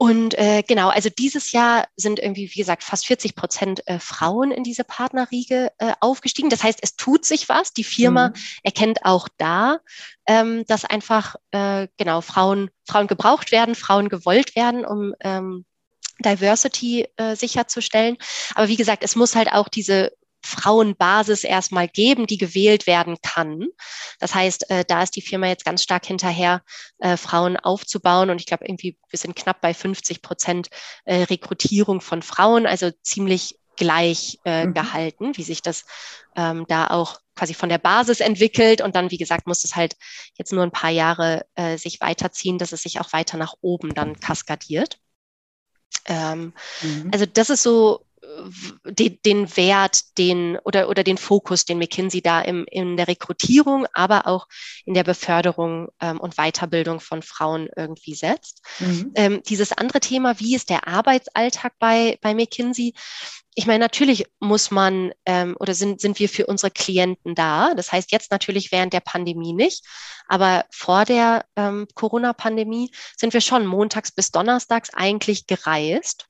Und 0.00 0.38
äh, 0.38 0.62
genau, 0.62 0.90
also 0.90 1.10
dieses 1.10 1.50
Jahr 1.50 1.88
sind 1.96 2.20
irgendwie, 2.20 2.48
wie 2.54 2.60
gesagt, 2.60 2.84
fast 2.84 3.04
40 3.06 3.34
Prozent 3.34 3.82
äh, 3.88 3.98
Frauen 3.98 4.52
in 4.52 4.62
diese 4.62 4.84
Partnerriege 4.84 5.72
äh, 5.78 5.92
aufgestiegen. 5.98 6.50
Das 6.50 6.62
heißt, 6.62 6.78
es 6.82 6.94
tut 6.94 7.24
sich 7.24 7.48
was. 7.48 7.72
Die 7.72 7.82
Firma 7.82 8.28
mhm. 8.28 8.34
erkennt 8.62 9.04
auch 9.04 9.26
da, 9.38 9.80
ähm, 10.28 10.64
dass 10.68 10.84
einfach 10.84 11.34
äh, 11.50 11.88
genau 11.96 12.20
Frauen, 12.20 12.70
Frauen 12.86 13.08
gebraucht 13.08 13.50
werden, 13.50 13.74
Frauen 13.74 14.08
gewollt 14.08 14.54
werden, 14.54 14.84
um 14.84 15.14
ähm, 15.18 15.64
Diversity 16.24 17.06
äh, 17.16 17.36
sicherzustellen. 17.36 18.16
Aber 18.54 18.68
wie 18.68 18.76
gesagt, 18.76 19.02
es 19.02 19.16
muss 19.16 19.36
halt 19.36 19.52
auch 19.52 19.68
diese 19.68 20.12
Frauenbasis 20.44 21.44
erstmal 21.44 21.88
geben, 21.88 22.26
die 22.26 22.38
gewählt 22.38 22.86
werden 22.86 23.16
kann. 23.22 23.66
Das 24.18 24.34
heißt, 24.34 24.70
äh, 24.70 24.84
da 24.86 25.02
ist 25.02 25.16
die 25.16 25.22
Firma 25.22 25.46
jetzt 25.48 25.64
ganz 25.64 25.82
stark 25.82 26.06
hinterher, 26.06 26.62
äh, 26.98 27.16
Frauen 27.16 27.56
aufzubauen. 27.56 28.30
Und 28.30 28.40
ich 28.40 28.46
glaube, 28.46 28.64
irgendwie, 28.66 28.98
wir 29.10 29.18
sind 29.18 29.36
knapp 29.36 29.60
bei 29.60 29.74
50 29.74 30.22
Prozent 30.22 30.68
äh, 31.04 31.24
Rekrutierung 31.24 32.00
von 32.00 32.22
Frauen, 32.22 32.66
also 32.66 32.90
ziemlich 33.02 33.56
gleich 33.76 34.38
äh, 34.44 34.66
mhm. 34.66 34.74
gehalten, 34.74 35.36
wie 35.36 35.42
sich 35.44 35.62
das 35.62 35.84
ähm, 36.36 36.64
da 36.68 36.88
auch 36.88 37.20
quasi 37.36 37.54
von 37.54 37.68
der 37.68 37.78
Basis 37.78 38.20
entwickelt. 38.20 38.80
Und 38.80 38.96
dann, 38.96 39.10
wie 39.10 39.18
gesagt, 39.18 39.46
muss 39.46 39.64
es 39.64 39.76
halt 39.76 39.96
jetzt 40.34 40.52
nur 40.52 40.62
ein 40.62 40.72
paar 40.72 40.90
Jahre 40.90 41.46
äh, 41.54 41.78
sich 41.78 42.00
weiterziehen, 42.00 42.58
dass 42.58 42.72
es 42.72 42.82
sich 42.82 43.00
auch 43.00 43.12
weiter 43.12 43.36
nach 43.36 43.54
oben 43.60 43.94
dann 43.94 44.18
kaskadiert. 44.18 44.98
Ähm, 46.06 46.54
mhm. 46.82 47.10
Also 47.12 47.26
das 47.26 47.50
ist 47.50 47.62
so 47.62 48.04
den, 48.84 49.18
den, 49.24 49.56
Wert, 49.56 50.18
den 50.18 50.58
oder, 50.64 50.88
oder 50.88 51.04
den 51.04 51.18
Fokus, 51.18 51.64
den 51.64 51.78
McKinsey 51.78 52.20
da 52.22 52.40
im, 52.40 52.64
in 52.70 52.96
der 52.96 53.08
Rekrutierung, 53.08 53.86
aber 53.92 54.26
auch 54.26 54.46
in 54.84 54.94
der 54.94 55.04
Beförderung 55.04 55.88
ähm, 56.00 56.20
und 56.20 56.36
Weiterbildung 56.36 57.00
von 57.00 57.22
Frauen 57.22 57.68
irgendwie 57.76 58.14
setzt. 58.14 58.62
Mhm. 58.78 59.12
Ähm, 59.14 59.42
dieses 59.46 59.72
andere 59.72 60.00
Thema, 60.00 60.38
wie 60.40 60.54
ist 60.54 60.70
der 60.70 60.88
Arbeitsalltag 60.88 61.74
bei, 61.78 62.18
bei 62.20 62.34
McKinsey? 62.34 62.94
Ich 63.54 63.66
meine, 63.66 63.80
natürlich 63.80 64.26
muss 64.38 64.70
man 64.70 65.12
ähm, 65.26 65.56
oder 65.58 65.74
sind, 65.74 66.00
sind 66.00 66.20
wir 66.20 66.28
für 66.28 66.46
unsere 66.46 66.70
Klienten 66.70 67.34
da. 67.34 67.74
Das 67.74 67.90
heißt 67.90 68.12
jetzt 68.12 68.30
natürlich 68.30 68.70
während 68.70 68.92
der 68.92 69.00
Pandemie 69.00 69.52
nicht, 69.52 69.84
aber 70.28 70.64
vor 70.70 71.04
der 71.04 71.44
ähm, 71.56 71.88
Corona-Pandemie 71.94 72.92
sind 73.16 73.32
wir 73.32 73.40
schon 73.40 73.66
montags 73.66 74.12
bis 74.12 74.30
donnerstags 74.30 74.90
eigentlich 74.94 75.48
gereist 75.48 76.28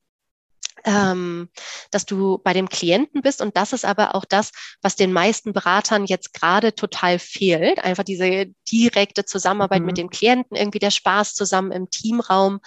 ähm, 0.85 1.49
dass 1.91 2.07
du 2.07 2.39
bei 2.39 2.53
dem 2.53 2.69
Klienten 2.69 3.23
bist. 3.23 3.41
Und 3.41 3.57
das 3.57 3.73
ist 3.73 3.85
aber 3.85 4.15
auch 4.15 4.25
das, 4.25 4.53
was 4.83 4.97
den 4.97 5.13
meisten 5.13 5.53
Beratern 5.53 6.05
jetzt 6.05 6.35
gerade 6.35 6.75
total 6.75 7.19
fehlt. 7.19 7.79
Einfach 7.79 8.05
diese 8.05 8.47
direkte 8.71 9.25
Zusammenarbeit 9.25 9.81
mhm. 9.81 9.87
mit 9.87 9.99
dem 9.99 10.11
Klienten, 10.11 10.57
irgendwie 10.57 10.79
der 10.79 10.91
Spaß 10.91 11.35
zusammen 11.35 11.73
im 11.73 11.91
Teamraum. 11.91 12.61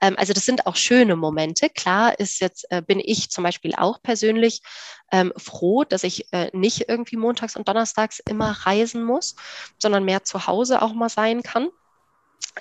Ähm, 0.00 0.14
also 0.18 0.32
das 0.32 0.44
sind 0.44 0.66
auch 0.66 0.76
schöne 0.76 1.16
Momente. 1.16 1.68
Klar 1.68 2.18
ist 2.18 2.40
jetzt, 2.40 2.66
äh, 2.70 2.82
bin 2.82 3.00
ich 3.00 3.30
zum 3.30 3.44
Beispiel 3.44 3.74
auch 3.76 4.02
persönlich 4.02 4.62
ähm, 5.10 5.32
froh, 5.36 5.84
dass 5.84 6.04
ich 6.04 6.32
äh, 6.32 6.50
nicht 6.52 6.88
irgendwie 6.88 7.16
montags 7.16 7.56
und 7.56 7.68
donnerstags 7.68 8.18
immer 8.20 8.50
reisen 8.50 9.04
muss, 9.04 9.36
sondern 9.78 10.04
mehr 10.04 10.24
zu 10.24 10.46
Hause 10.46 10.82
auch 10.82 10.94
mal 10.94 11.08
sein 11.08 11.42
kann. 11.42 11.68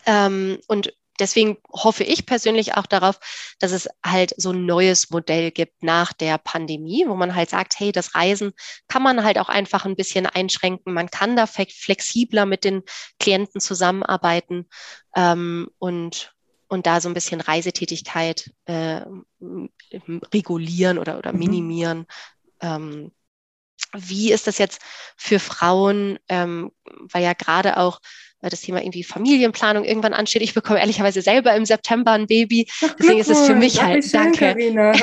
Ähm, 0.05 0.59
und 0.67 0.93
deswegen 1.21 1.57
hoffe 1.71 2.03
ich 2.03 2.25
persönlich 2.25 2.75
auch 2.75 2.85
darauf, 2.85 3.19
dass 3.59 3.71
es 3.71 3.87
halt 4.05 4.33
so 4.35 4.51
ein 4.51 4.65
neues 4.65 5.11
Modell 5.11 5.51
gibt 5.51 5.83
nach 5.83 6.11
der 6.11 6.37
Pandemie, 6.37 7.05
wo 7.07 7.15
man 7.15 7.35
halt 7.35 7.49
sagt, 7.49 7.79
hey, 7.79 7.91
das 7.91 8.15
Reisen 8.15 8.51
kann 8.87 9.03
man 9.03 9.23
halt 9.23 9.37
auch 9.37 9.47
einfach 9.47 9.85
ein 9.85 9.95
bisschen 9.95 10.25
einschränken. 10.25 10.93
Man 10.93 11.09
kann 11.09 11.35
da 11.35 11.45
flexibler 11.47 12.45
mit 12.45 12.65
den 12.65 12.83
Klienten 13.19 13.61
zusammenarbeiten 13.61 14.67
ähm, 15.15 15.69
und 15.77 16.33
und 16.67 16.87
da 16.87 17.01
so 17.01 17.09
ein 17.09 17.13
bisschen 17.13 17.41
Reisetätigkeit 17.41 18.49
äh, 18.63 19.01
regulieren 20.33 20.99
oder, 20.99 21.17
oder 21.17 21.33
mhm. 21.33 21.39
minimieren. 21.39 22.05
Ähm, 22.61 23.11
wie 23.93 24.31
ist 24.31 24.47
das 24.47 24.57
jetzt 24.57 24.79
für 25.17 25.39
Frauen, 25.39 26.17
ähm, 26.29 26.71
weil 26.85 27.23
ja 27.23 27.33
gerade 27.33 27.75
auch 27.75 27.99
weil 28.41 28.49
das 28.49 28.61
Thema 28.61 28.81
irgendwie 28.81 29.03
Familienplanung 29.03 29.83
irgendwann 29.83 30.13
ansteht. 30.13 30.41
Ich 30.41 30.53
bekomme 30.53 30.79
ehrlicherweise 30.79 31.21
selber 31.21 31.55
im 31.55 31.65
September 31.65 32.11
ein 32.11 32.27
Baby. 32.27 32.67
Deswegen 32.99 33.19
ist 33.19 33.29
es 33.29 33.45
für 33.45 33.55
mich 33.55 33.81
halt, 33.81 34.03
schön, 34.03 34.33
danke. 34.33 34.55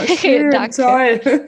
Schön, 0.20 0.50
danke. 0.50 0.76
Toll. 0.76 1.46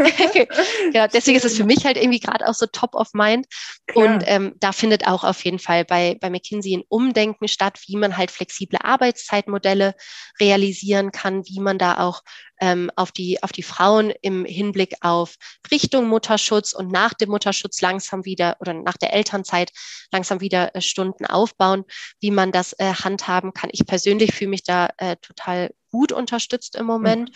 ja, 0.93 1.09
deswegen 1.13 1.37
ist 1.37 1.45
es 1.45 1.57
für 1.57 1.65
mich 1.65 1.85
halt 1.85 1.97
irgendwie 1.97 2.21
gerade 2.21 2.47
auch 2.47 2.55
so 2.55 2.67
top 2.67 2.95
of 2.95 3.09
mind. 3.13 3.47
Klar. 3.87 4.07
Und 4.07 4.25
ähm, 4.27 4.55
da 4.61 4.73
findet 4.73 5.07
auch 5.07 5.25
auf 5.25 5.45
jeden 5.45 5.59
Fall 5.59 5.85
bei, 5.85 6.17
bei 6.21 6.31
McKinsey 6.31 6.77
ein 6.77 6.85
Umdenken 6.89 7.49
statt, 7.49 7.79
wie 7.87 7.97
man 7.97 8.17
halt 8.17 8.31
flexible 8.31 8.79
Arbeitszeitmodelle 8.83 9.95
realisieren 10.41 11.11
kann, 11.11 11.45
wie 11.47 11.61
man 11.61 11.79
da 11.79 11.99
auch 11.99 12.23
ähm, 12.61 12.91
auf, 12.97 13.13
die, 13.13 13.43
auf 13.43 13.53
die 13.53 13.63
Frauen 13.63 14.13
im 14.23 14.45
Hinblick 14.45 14.97
auf 15.01 15.35
Richtung 15.71 16.09
Mutterschutz 16.09 16.73
und 16.73 16.93
nach 16.93 17.15
dem 17.15 17.31
Mutterschutz 17.31 17.81
langsam 17.81 18.25
wieder 18.25 18.57
oder 18.61 18.75
nach 18.75 18.97
der 18.97 19.13
Elternzeit 19.13 19.73
langsam 20.13 20.41
wieder 20.41 20.75
äh, 20.75 20.81
Stunden 20.81 21.27
aufbauen, 21.27 21.85
wie 22.21 22.31
man 22.31 22.53
das 22.53 22.75
äh, 22.79 22.93
handhaben 22.93 23.53
kann. 23.53 23.71
Ich 23.73 23.87
persönlich 23.87 24.35
fühle 24.35 24.51
mich 24.51 24.63
da 24.63 24.91
äh, 24.99 25.17
total 25.17 25.71
gut 25.91 26.13
unterstützt 26.13 26.77
im 26.77 26.87
Moment. 26.87 27.31
Mhm. 27.31 27.35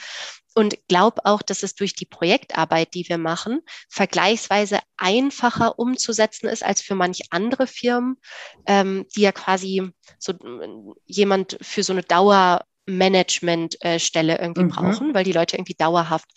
Und 0.57 0.87
glaube 0.87 1.25
auch, 1.25 1.43
dass 1.43 1.65
es 1.65 1.75
durch 1.75 1.95
die 1.95 2.07
Projektarbeit, 2.07 2.95
die 2.95 3.09
wir 3.09 3.19
machen, 3.19 3.61
vergleichsweise 3.89 4.79
einfacher 4.97 5.81
umzusetzen 5.81 6.47
ist 6.47 6.65
als 6.65 6.81
für 6.81 6.95
manch 6.95 7.23
andere 7.31 7.67
Firmen, 7.67 8.21
ähm, 8.67 9.07
die 9.17 9.23
ja 9.23 9.33
quasi 9.33 9.91
so 10.21 10.33
äh, 10.33 10.69
jemand 11.07 11.59
für 11.61 11.83
so 11.83 11.93
eine 11.93 12.05
Dauer 12.05 12.65
Managementstelle 12.87 14.39
irgendwie 14.39 14.65
mhm. 14.65 14.69
brauchen, 14.69 15.15
weil 15.15 15.25
die 15.25 15.33
Leute 15.33 15.57
irgendwie 15.57 15.75
dauerhaft 15.75 16.29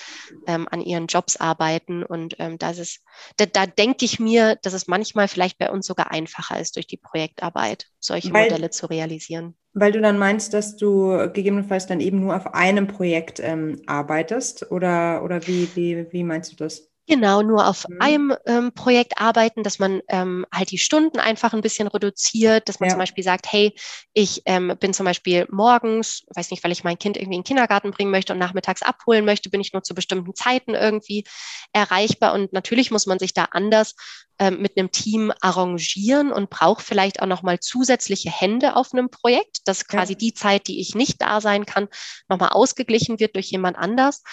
ähm, 0.45 0.67
an 0.69 0.81
ihren 0.81 1.07
Jobs 1.07 1.37
arbeiten. 1.37 2.03
Und 2.03 2.35
ähm, 2.39 2.57
das 2.57 2.77
ist, 2.77 3.03
da, 3.37 3.45
da 3.45 3.65
denke 3.65 4.05
ich 4.05 4.19
mir, 4.19 4.57
dass 4.61 4.73
es 4.73 4.87
manchmal 4.87 5.27
vielleicht 5.27 5.57
bei 5.57 5.69
uns 5.69 5.87
sogar 5.87 6.11
einfacher 6.11 6.59
ist, 6.59 6.75
durch 6.75 6.87
die 6.87 6.97
Projektarbeit 6.97 7.87
solche 7.99 8.31
weil, 8.33 8.45
Modelle 8.45 8.69
zu 8.69 8.89
realisieren. 8.89 9.55
Weil 9.73 9.91
du 9.91 10.01
dann 10.01 10.17
meinst, 10.17 10.53
dass 10.53 10.77
du 10.77 11.29
gegebenenfalls 11.33 11.87
dann 11.87 11.99
eben 11.99 12.21
nur 12.21 12.35
auf 12.35 12.53
einem 12.53 12.87
Projekt 12.87 13.39
ähm, 13.39 13.81
arbeitest 13.85 14.71
oder, 14.71 15.23
oder 15.23 15.45
wie, 15.47 15.69
wie, 15.75 16.07
wie 16.11 16.23
meinst 16.23 16.53
du 16.53 16.55
das? 16.55 16.89
Genau, 17.09 17.41
nur 17.41 17.65
auf 17.65 17.87
mhm. 17.87 18.01
einem 18.01 18.35
ähm, 18.45 18.73
Projekt 18.73 19.21
arbeiten, 19.21 19.63
dass 19.63 19.79
man 19.79 20.01
ähm, 20.09 20.45
halt 20.53 20.71
die 20.71 20.77
Stunden 20.77 21.19
einfach 21.19 21.53
ein 21.53 21.61
bisschen 21.61 21.87
reduziert, 21.87 22.67
dass 22.67 22.81
man 22.81 22.89
ja. 22.89 22.95
zum 22.95 22.99
Beispiel 22.99 23.23
sagt, 23.23 23.49
hey, 23.49 23.73
ich 24.11 24.41
ähm, 24.45 24.73
bin 24.77 24.93
zum 24.93 25.05
Beispiel 25.05 25.47
morgens, 25.49 26.25
weiß 26.35 26.51
nicht, 26.51 26.65
weil 26.65 26.73
ich 26.73 26.83
mein 26.83 26.99
Kind 26.99 27.15
irgendwie 27.15 27.37
in 27.37 27.41
den 27.43 27.47
Kindergarten 27.47 27.91
bringen 27.91 28.11
möchte 28.11 28.33
und 28.33 28.39
nachmittags 28.39 28.81
abholen 28.81 29.23
möchte, 29.23 29.49
bin 29.49 29.61
ich 29.61 29.71
nur 29.71 29.83
zu 29.83 29.95
bestimmten 29.95 30.35
Zeiten 30.35 30.73
irgendwie 30.73 31.23
erreichbar. 31.71 32.33
Und 32.33 32.51
natürlich 32.51 32.91
muss 32.91 33.05
man 33.05 33.19
sich 33.19 33.33
da 33.33 33.45
anders 33.51 33.95
ähm, 34.37 34.61
mit 34.61 34.77
einem 34.77 34.91
Team 34.91 35.31
arrangieren 35.39 36.33
und 36.33 36.49
braucht 36.49 36.83
vielleicht 36.83 37.21
auch 37.21 37.25
nochmal 37.25 37.61
zusätzliche 37.61 38.29
Hände 38.29 38.75
auf 38.75 38.91
einem 38.91 39.09
Projekt, 39.09 39.59
dass 39.63 39.87
quasi 39.87 40.11
ja. 40.11 40.19
die 40.19 40.33
Zeit, 40.33 40.67
die 40.67 40.81
ich 40.81 40.93
nicht 40.93 41.21
da 41.21 41.39
sein 41.39 41.65
kann, 41.65 41.87
nochmal 42.27 42.49
ausgeglichen 42.49 43.21
wird 43.21 43.35
durch 43.35 43.49
jemand 43.49 43.77
anders. 43.77 44.23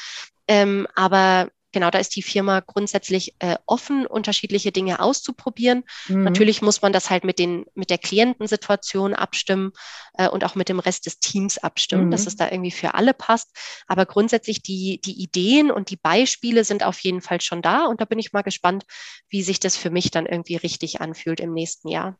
Ähm, 0.49 0.89
aber 0.97 1.51
genau, 1.75 1.91
da 1.91 1.99
ist 1.99 2.17
die 2.17 2.23
Firma 2.23 2.61
grundsätzlich 2.61 3.35
äh, 3.41 3.57
offen, 3.67 4.07
unterschiedliche 4.07 4.73
Dinge 4.73 5.01
auszuprobieren. 5.01 5.85
Mhm. 6.09 6.25
Natürlich 6.25 6.63
muss 6.63 6.81
man 6.81 6.95
das 6.95 7.11
halt 7.11 7.25
mit, 7.25 7.39
den, 7.39 7.67
mit 7.75 7.91
der 7.91 7.99
Klientensituation 7.99 9.13
abstimmen 9.13 9.73
äh, 10.17 10.29
und 10.29 10.45
auch 10.45 10.55
mit 10.55 10.71
dem 10.71 10.79
Rest 10.79 11.05
des 11.05 11.19
Teams 11.19 11.59
abstimmen, 11.59 12.07
mhm. 12.07 12.11
dass 12.13 12.27
es 12.27 12.37
da 12.37 12.51
irgendwie 12.51 12.71
für 12.71 12.95
alle 12.95 13.13
passt. 13.13 13.51
Aber 13.87 14.07
grundsätzlich 14.07 14.63
die, 14.63 15.01
die 15.05 15.23
Ideen 15.23 15.71
und 15.71 15.91
die 15.91 15.97
Beispiele 15.97 16.65
sind 16.65 16.83
auf 16.83 16.99
jeden 17.01 17.21
Fall 17.21 17.43
schon 17.43 17.61
da. 17.61 17.85
Und 17.85 18.01
da 18.01 18.07
bin 18.07 18.19
ich 18.19 18.33
mal 18.33 18.43
gespannt, 18.43 18.85
wie 19.29 19.43
sich 19.43 19.61
das 19.61 19.77
für 19.77 19.91
mich 19.91 20.11
dann 20.11 20.25
irgendwie 20.25 20.57
richtig 20.57 21.03
anfühlt 21.03 21.41
im 21.41 21.53
nächsten 21.53 21.89
Jahr. 21.89 22.17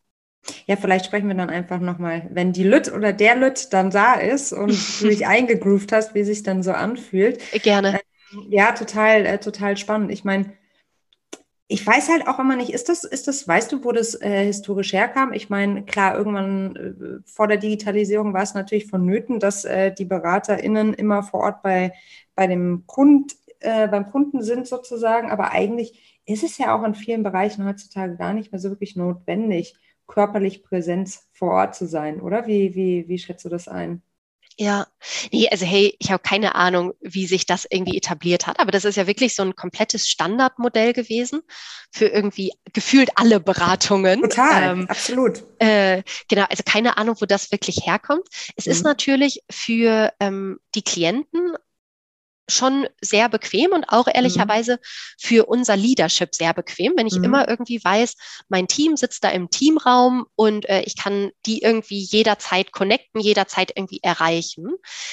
Ja, 0.67 0.77
vielleicht 0.77 1.07
sprechen 1.07 1.29
wir 1.29 1.35
dann 1.35 1.51
einfach 1.51 1.81
nochmal, 1.81 2.29
wenn 2.31 2.53
die 2.53 2.65
Lüt 2.65 2.93
oder 2.93 3.13
der 3.13 3.37
Lüt 3.37 3.73
dann 3.73 3.91
da 3.91 4.15
ist 4.15 4.53
und 4.53 4.71
du 5.01 5.09
dich 5.09 5.27
eingegroovt 5.27 5.93
hast, 5.93 6.15
wie 6.15 6.25
sich 6.25 6.43
dann 6.43 6.63
so 6.63 6.73
anfühlt. 6.73 7.41
Gerne. 7.63 8.01
Ja, 8.49 8.73
total, 8.73 9.27
äh, 9.27 9.39
total 9.39 9.77
spannend. 9.77 10.11
Ich 10.13 10.25
meine, 10.25 10.53
ich 11.67 11.87
weiß 11.87 12.11
halt 12.11 12.29
auch 12.29 12.39
immer 12.39 12.57
nicht, 12.57 12.71
ist 12.71 12.89
das, 12.89 13.05
ist 13.05 13.27
das, 13.27 13.49
weißt 13.49 13.73
du, 13.73 13.85
wo 13.85 13.93
das 13.93 14.15
äh, 14.21 14.45
historisch 14.45 14.93
herkam? 14.93 15.33
Ich 15.33 15.49
meine, 15.49 15.85
klar, 15.85 16.17
irgendwann 16.17 16.77
äh, 16.77 17.31
vor 17.31 17.49
der 17.49 17.57
Digitalisierung 17.57 18.35
war 18.35 18.43
es 18.43 18.55
natürlich 18.55 18.87
vonnöten, 18.87 19.41
dass 19.41 19.65
äh, 19.65 19.93
die 19.93 20.05
BeraterInnen 20.05 20.95
immer 20.95 21.23
vor 21.23 21.41
Ort 21.41 21.63
bei, 21.63 21.93
bei 22.35 22.47
dem 22.47 22.85
Kund, 22.87 23.35
äh, 23.61 23.89
beim 23.89 24.11
Kunden 24.11 24.43
sind 24.43 24.67
sozusagen, 24.67 25.31
aber 25.31 25.53
eigentlich 25.53 26.21
ist 26.27 26.45
es 26.45 26.59
ja 26.59 26.77
auch 26.77 26.85
in 26.85 26.95
vielen 26.95 27.23
Bereichen 27.23 27.67
heutzutage 27.67 28.17
gar 28.17 28.35
nicht 28.35 28.53
mehr 28.53 28.61
so 28.61 28.71
wirklich 28.71 28.97
notwendig, 28.97 29.75
körperlich 30.07 30.63
Präsenz 30.65 31.29
vor 31.33 31.53
Ort 31.53 31.75
zu 31.75 31.87
sein, 31.87 32.21
oder? 32.21 32.47
Wie, 32.47 32.75
wie, 32.75 33.09
wie 33.09 33.19
schätzt 33.19 33.45
du 33.45 33.49
das 33.49 33.69
ein? 33.69 34.03
Ja, 34.57 34.87
nee, 35.33 35.49
also 35.51 35.67
hey, 35.67 35.97
ich 35.99 36.13
habe 36.13 36.23
keine 36.23 36.55
Ahnung, 36.55 36.93
wie 37.01 37.27
sich 37.27 37.45
das 37.45 37.67
irgendwie 37.69 37.97
etabliert 37.97 38.47
hat, 38.47 38.61
aber 38.61 38.71
das 38.71 38.85
ist 38.85 38.95
ja 38.97 39.09
wirklich 39.09 39.35
so 39.35 39.43
ein 39.43 39.57
komplettes 39.57 40.09
Standardmodell 40.09 40.93
gewesen 40.93 41.43
für 41.91 42.07
irgendwie 42.07 42.53
gefühlt 42.73 43.11
alle 43.17 43.41
Beratungen. 43.41 44.23
Total, 44.23 44.63
ähm, 44.63 44.87
absolut. 44.89 45.43
Äh, 45.59 46.05
genau, 46.29 46.45
also 46.49 46.63
keine 46.65 46.97
Ahnung, 46.99 47.17
wo 47.21 47.27
das 47.27 47.51
wirklich 47.51 47.81
herkommt. 47.85 48.29
Es 48.55 48.67
mhm. 48.67 48.73
ist 48.73 48.85
natürlich 48.85 49.43
für 49.51 50.13
ähm, 50.21 50.61
die 50.77 50.83
Klienten 50.83 51.57
schon 52.49 52.87
sehr 53.01 53.29
bequem 53.29 53.73
und 53.73 53.85
auch 53.89 54.07
ehrlicherweise 54.13 54.75
mhm. 54.75 54.79
für 55.19 55.47
unser 55.47 55.77
Leadership 55.77 56.35
sehr 56.35 56.53
bequem, 56.53 56.93
wenn 56.97 57.07
ich 57.07 57.17
mhm. 57.17 57.25
immer 57.25 57.49
irgendwie 57.49 57.83
weiß, 57.83 58.15
mein 58.49 58.69
Team 58.69 58.97
sitzt 58.97 59.25
da 59.25 59.31
im 59.31 59.51
Teamraum 59.51 60.27
und 60.37 60.69
äh, 60.69 60.83
ich 60.83 60.97
kann 60.97 61.31
die 61.47 61.63
irgendwie 61.63 62.01
jederzeit 62.01 62.73
connecten, 62.73 63.21
jederzeit 63.21 63.73
irgendwie 63.75 64.01
erreichen. 64.03 64.69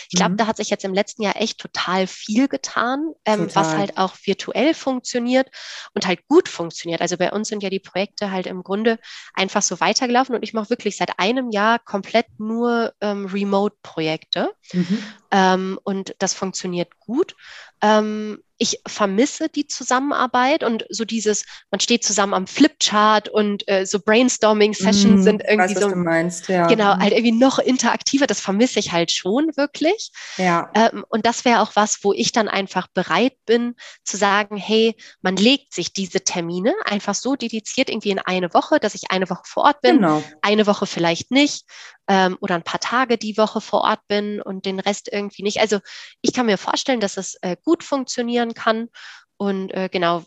Ich 0.09 0.17
glaube, 0.17 0.33
mhm. 0.33 0.37
da 0.37 0.47
hat 0.47 0.57
sich 0.57 0.69
jetzt 0.69 0.83
im 0.83 0.93
letzten 0.93 1.23
Jahr 1.23 1.39
echt 1.39 1.59
total 1.59 2.07
viel 2.07 2.47
getan, 2.47 3.13
ähm, 3.25 3.47
total. 3.47 3.55
was 3.55 3.77
halt 3.77 3.97
auch 3.97 4.15
virtuell 4.23 4.73
funktioniert 4.73 5.49
und 5.93 6.05
halt 6.05 6.27
gut 6.27 6.49
funktioniert. 6.49 7.01
Also 7.01 7.17
bei 7.17 7.31
uns 7.31 7.47
sind 7.47 7.63
ja 7.63 7.69
die 7.69 7.79
Projekte 7.79 8.31
halt 8.31 8.45
im 8.45 8.63
Grunde 8.63 8.99
einfach 9.33 9.61
so 9.61 9.79
weitergelaufen 9.79 10.35
und 10.35 10.43
ich 10.43 10.53
mache 10.53 10.69
wirklich 10.69 10.97
seit 10.97 11.17
einem 11.17 11.51
Jahr 11.51 11.79
komplett 11.79 12.27
nur 12.37 12.93
ähm, 13.01 13.25
Remote-Projekte. 13.25 14.53
Mhm. 14.73 15.03
Ähm, 15.31 15.79
und 15.83 16.15
das 16.19 16.33
funktioniert 16.33 16.99
gut 16.99 17.20
gut. 17.21 17.35
Ähm, 17.81 18.39
ich 18.61 18.79
vermisse 18.85 19.49
die 19.49 19.65
Zusammenarbeit 19.65 20.63
und 20.63 20.85
so 20.89 21.03
dieses, 21.03 21.45
man 21.71 21.79
steht 21.79 22.03
zusammen 22.03 22.35
am 22.35 22.45
Flipchart 22.45 23.27
und 23.27 23.67
äh, 23.67 23.87
so 23.87 23.99
Brainstorming-Sessions 23.99 25.21
mm, 25.21 25.23
sind 25.23 25.41
irgendwie 25.41 25.75
weiß, 25.75 25.81
so, 25.81 25.95
meinst, 25.95 26.47
ja. 26.47 26.67
genau, 26.67 26.95
halt 26.95 27.11
irgendwie 27.11 27.31
noch 27.31 27.57
interaktiver. 27.57 28.27
Das 28.27 28.39
vermisse 28.39 28.77
ich 28.77 28.91
halt 28.91 29.11
schon 29.11 29.49
wirklich. 29.57 30.11
Ja. 30.37 30.69
Ähm, 30.75 31.03
und 31.09 31.25
das 31.25 31.43
wäre 31.43 31.61
auch 31.61 31.71
was, 31.73 32.03
wo 32.03 32.13
ich 32.13 32.33
dann 32.33 32.47
einfach 32.47 32.87
bereit 32.93 33.33
bin 33.47 33.73
zu 34.03 34.15
sagen, 34.15 34.57
hey, 34.57 34.95
man 35.23 35.37
legt 35.37 35.73
sich 35.73 35.91
diese 35.91 36.21
Termine 36.23 36.75
einfach 36.85 37.15
so 37.15 37.35
dediziert 37.35 37.89
irgendwie 37.89 38.11
in 38.11 38.19
eine 38.19 38.53
Woche, 38.53 38.79
dass 38.79 38.93
ich 38.93 39.09
eine 39.09 39.27
Woche 39.31 39.41
vor 39.45 39.63
Ort 39.63 39.81
bin, 39.81 39.95
genau. 39.95 40.21
eine 40.43 40.67
Woche 40.67 40.85
vielleicht 40.85 41.31
nicht 41.31 41.65
ähm, 42.11 42.37
oder 42.41 42.55
ein 42.55 42.63
paar 42.63 42.81
Tage 42.81 43.17
die 43.17 43.37
Woche 43.37 43.61
vor 43.61 43.81
Ort 43.81 44.05
bin 44.09 44.41
und 44.41 44.65
den 44.65 44.81
Rest 44.81 45.07
irgendwie 45.09 45.43
nicht. 45.43 45.61
Also 45.61 45.79
ich 46.21 46.33
kann 46.33 46.45
mir 46.45 46.57
vorstellen, 46.57 46.99
dass 46.99 47.15
es 47.15 47.35
äh, 47.41 47.55
gut 47.63 47.70
funktionieren 47.79 48.51
ändern 48.51 48.53
kann. 48.53 48.89
Und 49.37 49.73
äh, 49.73 49.89
genau, 49.91 50.23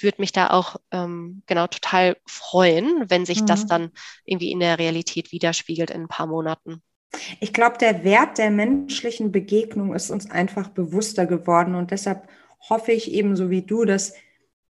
würde 0.00 0.20
mich 0.20 0.32
da 0.32 0.50
auch 0.50 0.76
ähm, 0.90 1.42
genau 1.46 1.68
total 1.68 2.16
freuen, 2.26 3.08
wenn 3.08 3.24
sich 3.24 3.42
mhm. 3.42 3.46
das 3.46 3.66
dann 3.66 3.90
irgendwie 4.24 4.50
in 4.50 4.58
der 4.58 4.78
Realität 4.78 5.30
widerspiegelt 5.30 5.90
in 5.90 6.02
ein 6.02 6.08
paar 6.08 6.26
Monaten. 6.26 6.82
Ich 7.38 7.52
glaube, 7.52 7.78
der 7.78 8.02
Wert 8.02 8.38
der 8.38 8.50
menschlichen 8.50 9.30
Begegnung 9.30 9.94
ist 9.94 10.10
uns 10.10 10.30
einfach 10.30 10.68
bewusster 10.68 11.26
geworden 11.26 11.76
und 11.76 11.92
deshalb 11.92 12.28
hoffe 12.68 12.92
ich 12.92 13.12
ebenso 13.12 13.50
wie 13.50 13.62
du, 13.62 13.84
dass 13.84 14.14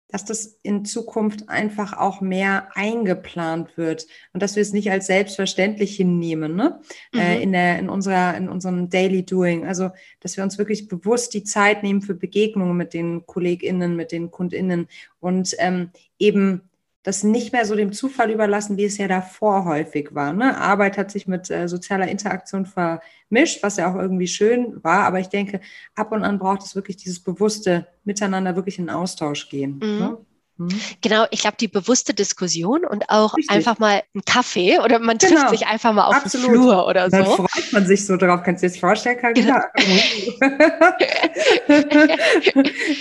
dass 0.08 0.24
das 0.24 0.58
in 0.62 0.84
Zukunft 0.84 1.48
einfach 1.48 1.92
auch 1.92 2.20
mehr 2.20 2.68
eingeplant 2.74 3.76
wird 3.76 4.06
und 4.32 4.42
dass 4.42 4.56
wir 4.56 4.62
es 4.62 4.72
nicht 4.72 4.90
als 4.90 5.06
selbstverständlich 5.06 5.96
hinnehmen, 5.96 6.56
ne? 6.56 6.80
Äh, 7.12 7.16
mhm. 7.16 7.20
Äh, 7.20 7.42
in, 7.42 7.52
der, 7.52 7.78
in, 7.78 7.88
unserer, 7.88 8.36
in 8.36 8.48
unserem 8.48 8.88
Daily 8.88 9.24
Doing. 9.24 9.66
Also, 9.66 9.90
dass 10.20 10.36
wir 10.36 10.44
uns 10.44 10.56
wirklich 10.58 10.88
bewusst 10.88 11.34
die 11.34 11.44
Zeit 11.44 11.82
nehmen 11.82 12.00
für 12.00 12.14
Begegnungen 12.14 12.76
mit 12.76 12.94
den 12.94 13.26
KollegInnen, 13.26 13.96
mit 13.96 14.12
den 14.12 14.30
KundInnen 14.30 14.88
und 15.20 15.54
ähm, 15.58 15.90
eben 16.18 16.67
das 17.02 17.22
nicht 17.22 17.52
mehr 17.52 17.64
so 17.64 17.74
dem 17.74 17.92
Zufall 17.92 18.30
überlassen, 18.30 18.76
wie 18.76 18.84
es 18.84 18.98
ja 18.98 19.08
davor 19.08 19.64
häufig 19.64 20.14
war. 20.14 20.32
Ne? 20.32 20.56
Arbeit 20.58 20.98
hat 20.98 21.10
sich 21.10 21.26
mit 21.26 21.50
äh, 21.50 21.68
sozialer 21.68 22.08
Interaktion 22.08 22.66
vermischt, 22.66 23.62
was 23.62 23.76
ja 23.76 23.90
auch 23.90 23.96
irgendwie 23.96 24.26
schön 24.26 24.82
war. 24.82 25.04
Aber 25.04 25.20
ich 25.20 25.28
denke, 25.28 25.60
ab 25.94 26.12
und 26.12 26.24
an 26.24 26.38
braucht 26.38 26.62
es 26.62 26.74
wirklich 26.74 26.96
dieses 26.96 27.20
bewusste 27.20 27.86
Miteinander, 28.04 28.56
wirklich 28.56 28.78
in 28.78 28.90
Austausch 28.90 29.48
gehen. 29.48 29.74
Mhm. 29.74 29.98
Ne? 29.98 30.18
Mhm. 30.58 30.80
Genau, 31.00 31.24
ich 31.30 31.40
glaube, 31.40 31.56
die 31.58 31.68
bewusste 31.68 32.14
Diskussion 32.14 32.84
und 32.84 33.08
auch 33.08 33.36
Richtig. 33.36 33.54
einfach 33.54 33.78
mal 33.78 34.02
einen 34.12 34.24
Kaffee 34.24 34.80
oder 34.80 34.98
man 34.98 35.18
trifft 35.18 35.36
genau. 35.36 35.50
sich 35.50 35.66
einfach 35.66 35.92
mal 35.92 36.06
auf 36.06 36.16
Absolut. 36.16 36.48
dem 36.48 36.52
Flur 36.54 36.86
oder 36.86 37.10
so. 37.10 37.16
Dann 37.16 37.26
freut 37.26 37.72
man 37.72 37.86
sich 37.86 38.04
so 38.04 38.16
drauf. 38.16 38.42
Kannst 38.44 38.62
du 38.62 38.66
dir 38.66 38.72
das 38.72 38.80
vorstellen, 38.80 39.18
Carina? 39.18 39.64
Genau. 39.76 39.98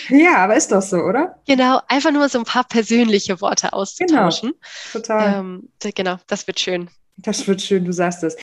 ja, 0.24 0.38
aber 0.38 0.56
ist 0.56 0.72
doch 0.72 0.84
so, 0.84 0.98
oder? 0.98 1.40
Genau, 1.48 1.82
einfach 1.88 2.12
nur 2.12 2.30
so 2.30 2.38
ein 2.38 2.46
paar 2.46 2.64
persönliche 2.64 3.42
Worte 3.42 3.74
auszutauschen. 3.74 4.52
Genau, 4.52 4.94
total. 4.94 5.40
Ähm, 5.40 5.70
genau, 5.96 6.18
das 6.28 6.46
wird 6.46 6.60
schön. 6.60 6.90
Das 7.18 7.48
wird 7.48 7.62
schön, 7.62 7.86
du 7.86 7.92
sagst 7.92 8.24
es. 8.24 8.38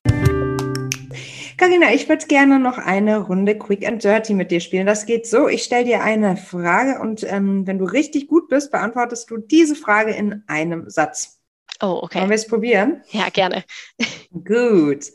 Carina, 1.57 1.93
ich 1.93 2.09
würde 2.09 2.27
gerne 2.27 2.59
noch 2.59 2.79
eine 2.79 3.19
Runde 3.19 3.59
Quick 3.59 3.87
and 3.87 4.03
Dirty 4.03 4.35
mit 4.35 4.51
dir 4.51 4.61
spielen. 4.61 4.87
Das 4.87 5.07
geht 5.07 5.27
so, 5.27 5.49
ich 5.49 5.65
stelle 5.65 5.85
dir 5.85 6.03
eine 6.03 6.37
Frage 6.37 7.01
und 7.01 7.25
ähm, 7.25 7.67
wenn 7.67 7.79
du 7.79 7.85
richtig 7.85 8.29
gut 8.29 8.49
bist, 8.49 8.71
beantwortest 8.71 9.31
du 9.31 9.39
diese 9.39 9.75
Frage 9.75 10.13
in 10.13 10.43
einem 10.47 10.89
Satz. 10.91 11.41
Oh, 11.81 12.01
okay. 12.03 12.21
Wollen 12.21 12.31
wir 12.31 12.37
es 12.37 12.47
probieren? 12.47 13.03
Ja, 13.11 13.29
gerne. 13.31 13.65
Gut. 14.33 15.07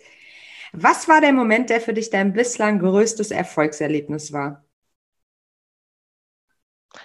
Was 0.71 1.07
war 1.07 1.21
der 1.21 1.33
Moment, 1.33 1.69
der 1.69 1.81
für 1.81 1.93
dich 1.93 2.09
dein 2.09 2.33
bislang 2.33 2.79
größtes 2.79 3.31
Erfolgserlebnis 3.31 4.31
war? 4.31 4.65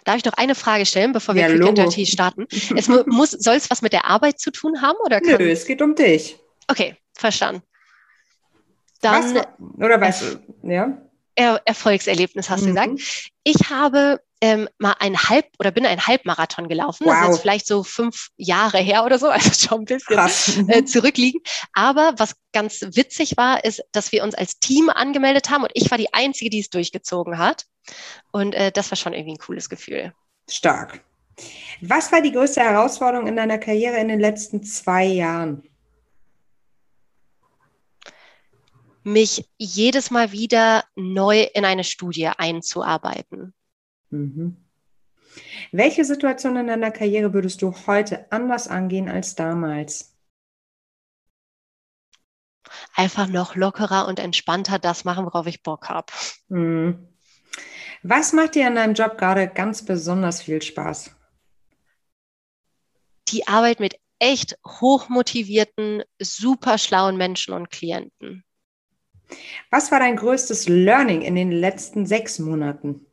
Darf 0.05 0.17
ich 0.17 0.25
noch 0.25 0.35
eine 0.35 0.55
Frage 0.55 0.87
stellen, 0.87 1.13
bevor 1.13 1.35
wir 1.35 1.43
ja, 1.43 1.49
Quick 1.49 1.69
and 1.69 1.79
Dirty 1.79 2.07
starten? 2.07 2.47
Es 2.77 2.89
muss, 2.89 3.31
soll 3.31 3.57
es 3.57 3.71
was 3.71 3.83
mit 3.83 3.93
der 3.93 4.07
Arbeit 4.07 4.39
zu 4.39 4.51
tun 4.51 4.83
haben? 4.83 4.99
Oder 5.05 5.21
kann... 5.21 5.37
Nö, 5.39 5.51
es 5.51 5.67
geht 5.67 5.83
um 5.83 5.95
dich. 5.95 6.39
Okay, 6.69 6.97
verstanden. 7.15 7.63
Dann, 9.05 9.35
Was, 9.35 9.47
oder 9.79 10.01
weißt 10.01 10.23
du, 10.23 10.69
ja? 10.69 10.99
Er 11.37 11.61
Erfolgserlebnis 11.65 12.49
hast 12.49 12.65
du 12.65 12.69
mhm. 12.69 12.75
gesagt. 12.75 13.33
Ich 13.43 13.71
habe 13.71 14.21
ähm, 14.41 14.69
mal 14.79 14.95
ein 15.01 15.17
Halb 15.17 15.47
oder 15.59 15.71
bin 15.71 15.87
ein 15.87 16.07
Halbmarathon 16.07 16.69
gelaufen. 16.69 17.07
Wow. 17.07 17.13
Das 17.13 17.23
ist 17.23 17.29
jetzt 17.29 17.41
vielleicht 17.41 17.67
so 17.67 17.83
fünf 17.83 18.29
Jahre 18.37 18.79
her 18.79 19.05
oder 19.05 19.19
so, 19.19 19.29
also 19.31 19.51
schon 19.53 19.81
ein 19.81 19.85
bisschen 19.85 20.69
äh, 20.69 20.85
zurückliegen. 20.85 21.41
Aber 21.73 22.15
was 22.19 22.37
ganz 22.53 22.81
witzig 22.93 23.37
war, 23.37 23.65
ist, 23.65 23.83
dass 23.93 24.13
wir 24.13 24.23
uns 24.23 24.35
als 24.35 24.59
Team 24.59 24.91
angemeldet 24.91 25.51
haben 25.51 25.63
und 25.63 25.73
ich 25.75 25.91
war 25.91 25.99
die 25.99 26.13
Einzige, 26.13 26.51
die 26.51 26.61
es 26.61 26.71
durchgezogen 26.71 27.39
hat. 27.39 27.67
Und 28.33 28.55
äh, 28.55 28.71
das 28.71 28.91
war 28.91 28.97
schon 28.97 29.13
irgendwie 29.13 29.35
ein 29.35 29.39
cooles 29.39 29.69
Gefühl. 29.69 30.13
Stark. 30.49 31.01
Was 31.81 32.13
war 32.13 32.21
die 32.21 32.33
größte 32.33 32.61
Herausforderung 32.61 33.27
in 33.27 33.37
deiner 33.37 33.59
Karriere 33.59 33.97
in 33.97 34.09
den 34.09 34.21
letzten 34.21 34.63
zwei 34.63 35.05
Jahren? 35.05 35.63
Mich 39.05 39.49
jedes 39.59 40.11
Mal 40.11 40.33
wieder 40.33 40.85
neu 40.97 41.47
in 41.55 41.65
eine 41.65 41.85
Studie 41.85 42.27
einzuarbeiten. 42.29 43.55
Mhm. 44.11 44.57
Welche 45.73 46.05
Situation 46.05 46.57
in 46.57 46.67
deiner 46.67 46.91
Karriere 46.91 47.33
würdest 47.33 47.63
du 47.63 47.75
heute 47.87 48.31
anders 48.31 48.69
angehen 48.69 49.09
als 49.09 49.35
damals? 49.35 50.17
Einfach 52.95 53.27
noch 53.27 53.57
lockerer 53.57 54.07
und 54.07 54.19
entspannter 54.19 54.79
das 54.79 55.05
machen, 55.05 55.27
worauf 55.27 55.47
ich 55.47 55.63
Bock 55.63 55.89
habe. 55.89 56.13
Mhm. 56.49 57.09
Was 58.03 58.33
macht 58.33 58.55
dir 58.55 58.67
an 58.67 58.77
deinem 58.77 58.95
Job 58.95 59.19
gerade 59.19 59.49
ganz 59.49 59.85
besonders 59.85 60.43
viel 60.43 60.63
Spaß? 60.63 61.11
Die 63.29 63.49
Arbeit 63.49 63.81
mit 63.81 63.99
echt 64.19 64.59
hochmotivierten, 64.67 66.03
super 66.21 66.79
schlauen 66.79 67.17
Menschen 67.17 67.55
und 67.55 67.71
Klienten. 67.71 68.45
Was 69.71 69.91
war 69.91 69.99
dein 69.99 70.17
größtes 70.17 70.69
Learning 70.69 71.23
in 71.23 71.35
den 71.35 71.51
letzten 71.51 72.07
sechs 72.07 72.39
Monaten? 72.39 73.07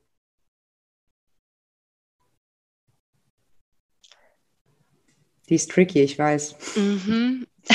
Die 5.49 5.55
ist 5.55 5.69
tricky, 5.69 6.01
ich 6.01 6.17
weiß. 6.17 6.55
Mhm. 6.77 7.45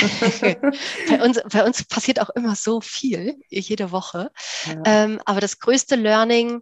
bei, 1.09 1.23
uns, 1.23 1.39
bei 1.51 1.63
uns 1.63 1.83
passiert 1.83 2.19
auch 2.19 2.29
immer 2.31 2.55
so 2.55 2.81
viel, 2.81 3.39
jede 3.49 3.91
Woche. 3.91 4.31
Ja. 4.65 4.81
Ähm, 4.85 5.21
aber 5.25 5.39
das 5.41 5.59
größte 5.59 5.95
Learning, 5.95 6.61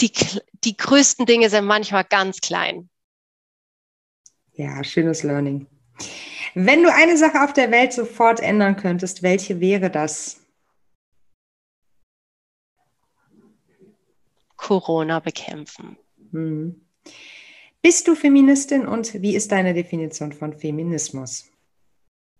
die, 0.00 0.12
die 0.64 0.76
größten 0.76 1.26
Dinge 1.26 1.50
sind 1.50 1.64
manchmal 1.64 2.04
ganz 2.04 2.40
klein. 2.40 2.88
Ja, 4.56 4.82
schönes 4.82 5.22
Learning. 5.22 5.66
Wenn 6.54 6.82
du 6.82 6.92
eine 6.92 7.16
Sache 7.18 7.42
auf 7.42 7.52
der 7.52 7.70
Welt 7.70 7.92
sofort 7.92 8.40
ändern 8.40 8.76
könntest, 8.76 9.22
welche 9.22 9.60
wäre 9.60 9.90
das? 9.90 10.40
Corona 14.56 15.20
bekämpfen. 15.20 15.98
Hm. 16.32 16.80
Bist 17.82 18.08
du 18.08 18.14
Feministin 18.14 18.86
und 18.86 19.22
wie 19.22 19.36
ist 19.36 19.52
deine 19.52 19.74
Definition 19.74 20.32
von 20.32 20.58
Feminismus? 20.58 21.50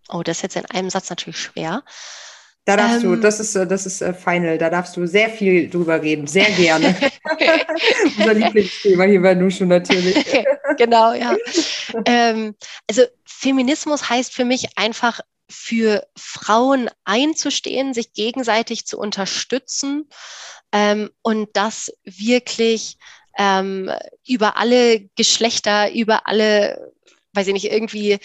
Oh, 0.09 0.23
das 0.23 0.37
ist 0.37 0.43
jetzt 0.43 0.55
in 0.57 0.65
einem 0.65 0.89
Satz 0.89 1.09
natürlich 1.09 1.39
schwer. 1.39 1.83
Da 2.67 2.75
darfst 2.75 3.01
ähm, 3.05 3.11
du, 3.11 3.15
das 3.15 3.39
ist, 3.39 3.55
das 3.55 3.85
ist 3.85 4.01
äh, 4.01 4.13
final, 4.13 4.57
da 4.57 4.69
darfst 4.69 4.97
du 4.97 5.07
sehr 5.07 5.29
viel 5.29 5.69
drüber 5.69 6.01
reden, 6.01 6.27
sehr 6.27 6.51
gerne. 6.51 6.93
Unser 8.17 8.33
Lieblingsthema 8.33 9.05
hier 9.05 9.21
bei 9.21 9.35
Nushu 9.35 9.63
natürlich. 9.63 10.17
genau, 10.77 11.13
ja. 11.13 11.33
ähm, 12.03 12.55
also 12.89 13.03
Feminismus 13.25 14.09
heißt 14.09 14.33
für 14.33 14.43
mich 14.43 14.77
einfach 14.77 15.21
für 15.49 16.05
Frauen 16.17 16.89
einzustehen, 17.05 17.93
sich 17.93 18.11
gegenseitig 18.11 18.85
zu 18.85 18.99
unterstützen 18.99 20.09
ähm, 20.73 21.09
und 21.21 21.47
das 21.53 21.89
wirklich 22.03 22.97
ähm, 23.37 23.89
über 24.27 24.57
alle 24.57 25.07
Geschlechter, 25.15 25.93
über 25.93 26.27
alle, 26.27 26.91
weiß 27.31 27.47
ich 27.47 27.53
nicht, 27.53 27.71
irgendwie 27.71 28.17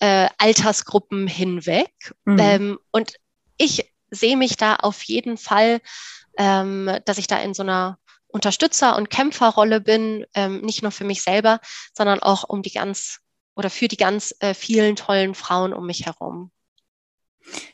äh, 0.00 0.28
Altersgruppen 0.36 1.26
hinweg. 1.26 2.12
Mhm. 2.26 2.38
Ähm, 2.38 2.78
und 2.90 3.14
ich 3.58 3.92
sehe 4.10 4.36
mich 4.36 4.56
da 4.56 4.76
auf 4.76 5.02
jeden 5.02 5.36
Fall, 5.36 5.80
ähm, 6.38 6.90
dass 7.04 7.18
ich 7.18 7.26
da 7.26 7.38
in 7.38 7.54
so 7.54 7.62
einer 7.62 7.98
Unterstützer- 8.28 8.96
und 8.96 9.10
Kämpferrolle 9.10 9.80
bin, 9.80 10.24
ähm, 10.34 10.60
nicht 10.60 10.82
nur 10.82 10.92
für 10.92 11.04
mich 11.04 11.22
selber, 11.22 11.60
sondern 11.94 12.20
auch 12.20 12.44
um 12.44 12.62
die 12.62 12.70
ganz 12.70 13.20
oder 13.54 13.70
für 13.70 13.88
die 13.88 13.96
ganz 13.96 14.34
äh, 14.38 14.54
vielen 14.54 14.94
tollen 14.96 15.34
Frauen 15.34 15.72
um 15.72 15.86
mich 15.86 16.06
herum. 16.06 16.52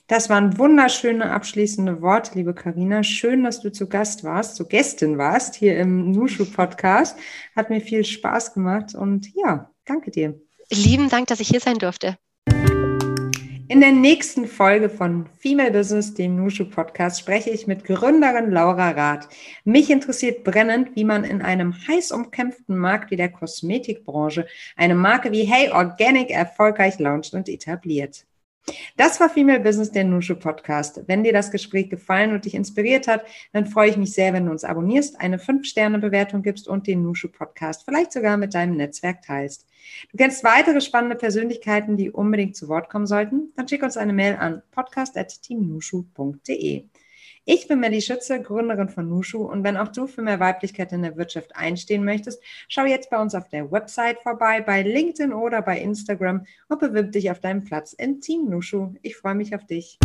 Das 0.06 0.30
waren 0.30 0.58
wunderschöne 0.58 1.30
abschließende 1.30 2.00
Worte, 2.00 2.32
liebe 2.34 2.54
Karina. 2.54 3.02
Schön, 3.02 3.44
dass 3.44 3.60
du 3.60 3.72
zu 3.72 3.88
Gast 3.88 4.24
warst, 4.24 4.56
zu 4.56 4.66
Gästin 4.66 5.18
warst 5.18 5.56
hier 5.56 5.78
im 5.78 6.12
Nushu 6.12 6.44
Podcast. 6.44 7.18
Hat 7.56 7.70
mir 7.70 7.80
viel 7.80 8.04
Spaß 8.04 8.54
gemacht 8.54 8.94
und 8.94 9.34
ja, 9.34 9.70
danke 9.84 10.10
dir. 10.10 10.40
Lieben 10.70 11.08
Dank, 11.08 11.26
dass 11.26 11.40
ich 11.40 11.48
hier 11.48 11.60
sein 11.60 11.78
durfte. 11.78 12.16
In 13.66 13.80
der 13.80 13.92
nächsten 13.92 14.46
Folge 14.46 14.90
von 14.90 15.26
Female 15.38 15.70
Business, 15.70 16.12
dem 16.12 16.36
Nushu 16.36 16.66
Podcast, 16.68 17.20
spreche 17.20 17.48
ich 17.48 17.66
mit 17.66 17.84
Gründerin 17.84 18.50
Laura 18.50 18.90
Rath. 18.90 19.26
Mich 19.64 19.90
interessiert 19.90 20.44
brennend, 20.44 20.94
wie 20.96 21.04
man 21.04 21.24
in 21.24 21.40
einem 21.40 21.74
heiß 21.88 22.12
umkämpften 22.12 22.76
Markt 22.76 23.10
wie 23.10 23.16
der 23.16 23.30
Kosmetikbranche 23.30 24.46
eine 24.76 24.94
Marke 24.94 25.32
wie 25.32 25.44
Hey 25.44 25.70
Organic 25.70 26.30
erfolgreich 26.30 26.98
launcht 26.98 27.32
und 27.32 27.48
etabliert. 27.48 28.26
Das 28.96 29.20
war 29.20 29.28
Female 29.28 29.60
Business, 29.60 29.90
der 29.90 30.04
Nushu 30.04 30.36
Podcast. 30.36 31.02
Wenn 31.06 31.22
dir 31.22 31.32
das 31.32 31.50
Gespräch 31.50 31.90
gefallen 31.90 32.32
und 32.32 32.44
dich 32.44 32.54
inspiriert 32.54 33.08
hat, 33.08 33.24
dann 33.52 33.66
freue 33.66 33.90
ich 33.90 33.96
mich 33.96 34.14
sehr, 34.14 34.32
wenn 34.32 34.46
du 34.46 34.52
uns 34.52 34.62
abonnierst, 34.64 35.20
eine 35.20 35.38
5-Sterne-Bewertung 35.38 36.42
gibst 36.42 36.68
und 36.68 36.86
den 36.86 37.02
Nushu 37.02 37.28
Podcast 37.28 37.84
vielleicht 37.84 38.12
sogar 38.12 38.36
mit 38.36 38.54
deinem 38.54 38.76
Netzwerk 38.76 39.22
teilst. 39.22 39.66
Du 40.10 40.16
kennst 40.16 40.44
weitere 40.44 40.80
spannende 40.80 41.16
Persönlichkeiten, 41.16 41.98
die 41.98 42.10
unbedingt 42.10 42.56
zu 42.56 42.68
Wort 42.68 42.88
kommen 42.88 43.06
sollten? 43.06 43.52
Dann 43.56 43.68
schick 43.68 43.82
uns 43.82 43.98
eine 43.98 44.14
Mail 44.14 44.36
an 44.36 44.62
podcast.teamnushu.de. 44.70 46.84
Ich 47.46 47.68
bin 47.68 47.78
Melly 47.78 48.00
Schütze, 48.00 48.40
Gründerin 48.40 48.88
von 48.88 49.06
Nushu 49.06 49.44
und 49.44 49.64
wenn 49.64 49.76
auch 49.76 49.88
du 49.88 50.06
für 50.06 50.22
mehr 50.22 50.40
Weiblichkeit 50.40 50.92
in 50.92 51.02
der 51.02 51.18
Wirtschaft 51.18 51.54
einstehen 51.54 52.02
möchtest, 52.02 52.42
schau 52.68 52.86
jetzt 52.86 53.10
bei 53.10 53.20
uns 53.20 53.34
auf 53.34 53.50
der 53.50 53.70
Website 53.70 54.18
vorbei, 54.22 54.62
bei 54.62 54.80
LinkedIn 54.80 55.34
oder 55.34 55.60
bei 55.60 55.78
Instagram 55.78 56.46
und 56.68 56.80
bewirb 56.80 57.12
dich 57.12 57.30
auf 57.30 57.40
deinen 57.40 57.62
Platz 57.62 57.92
im 57.92 58.22
Team 58.22 58.48
Nushu. 58.48 58.94
Ich 59.02 59.16
freue 59.16 59.34
mich 59.34 59.54
auf 59.54 59.66
dich. 59.66 59.98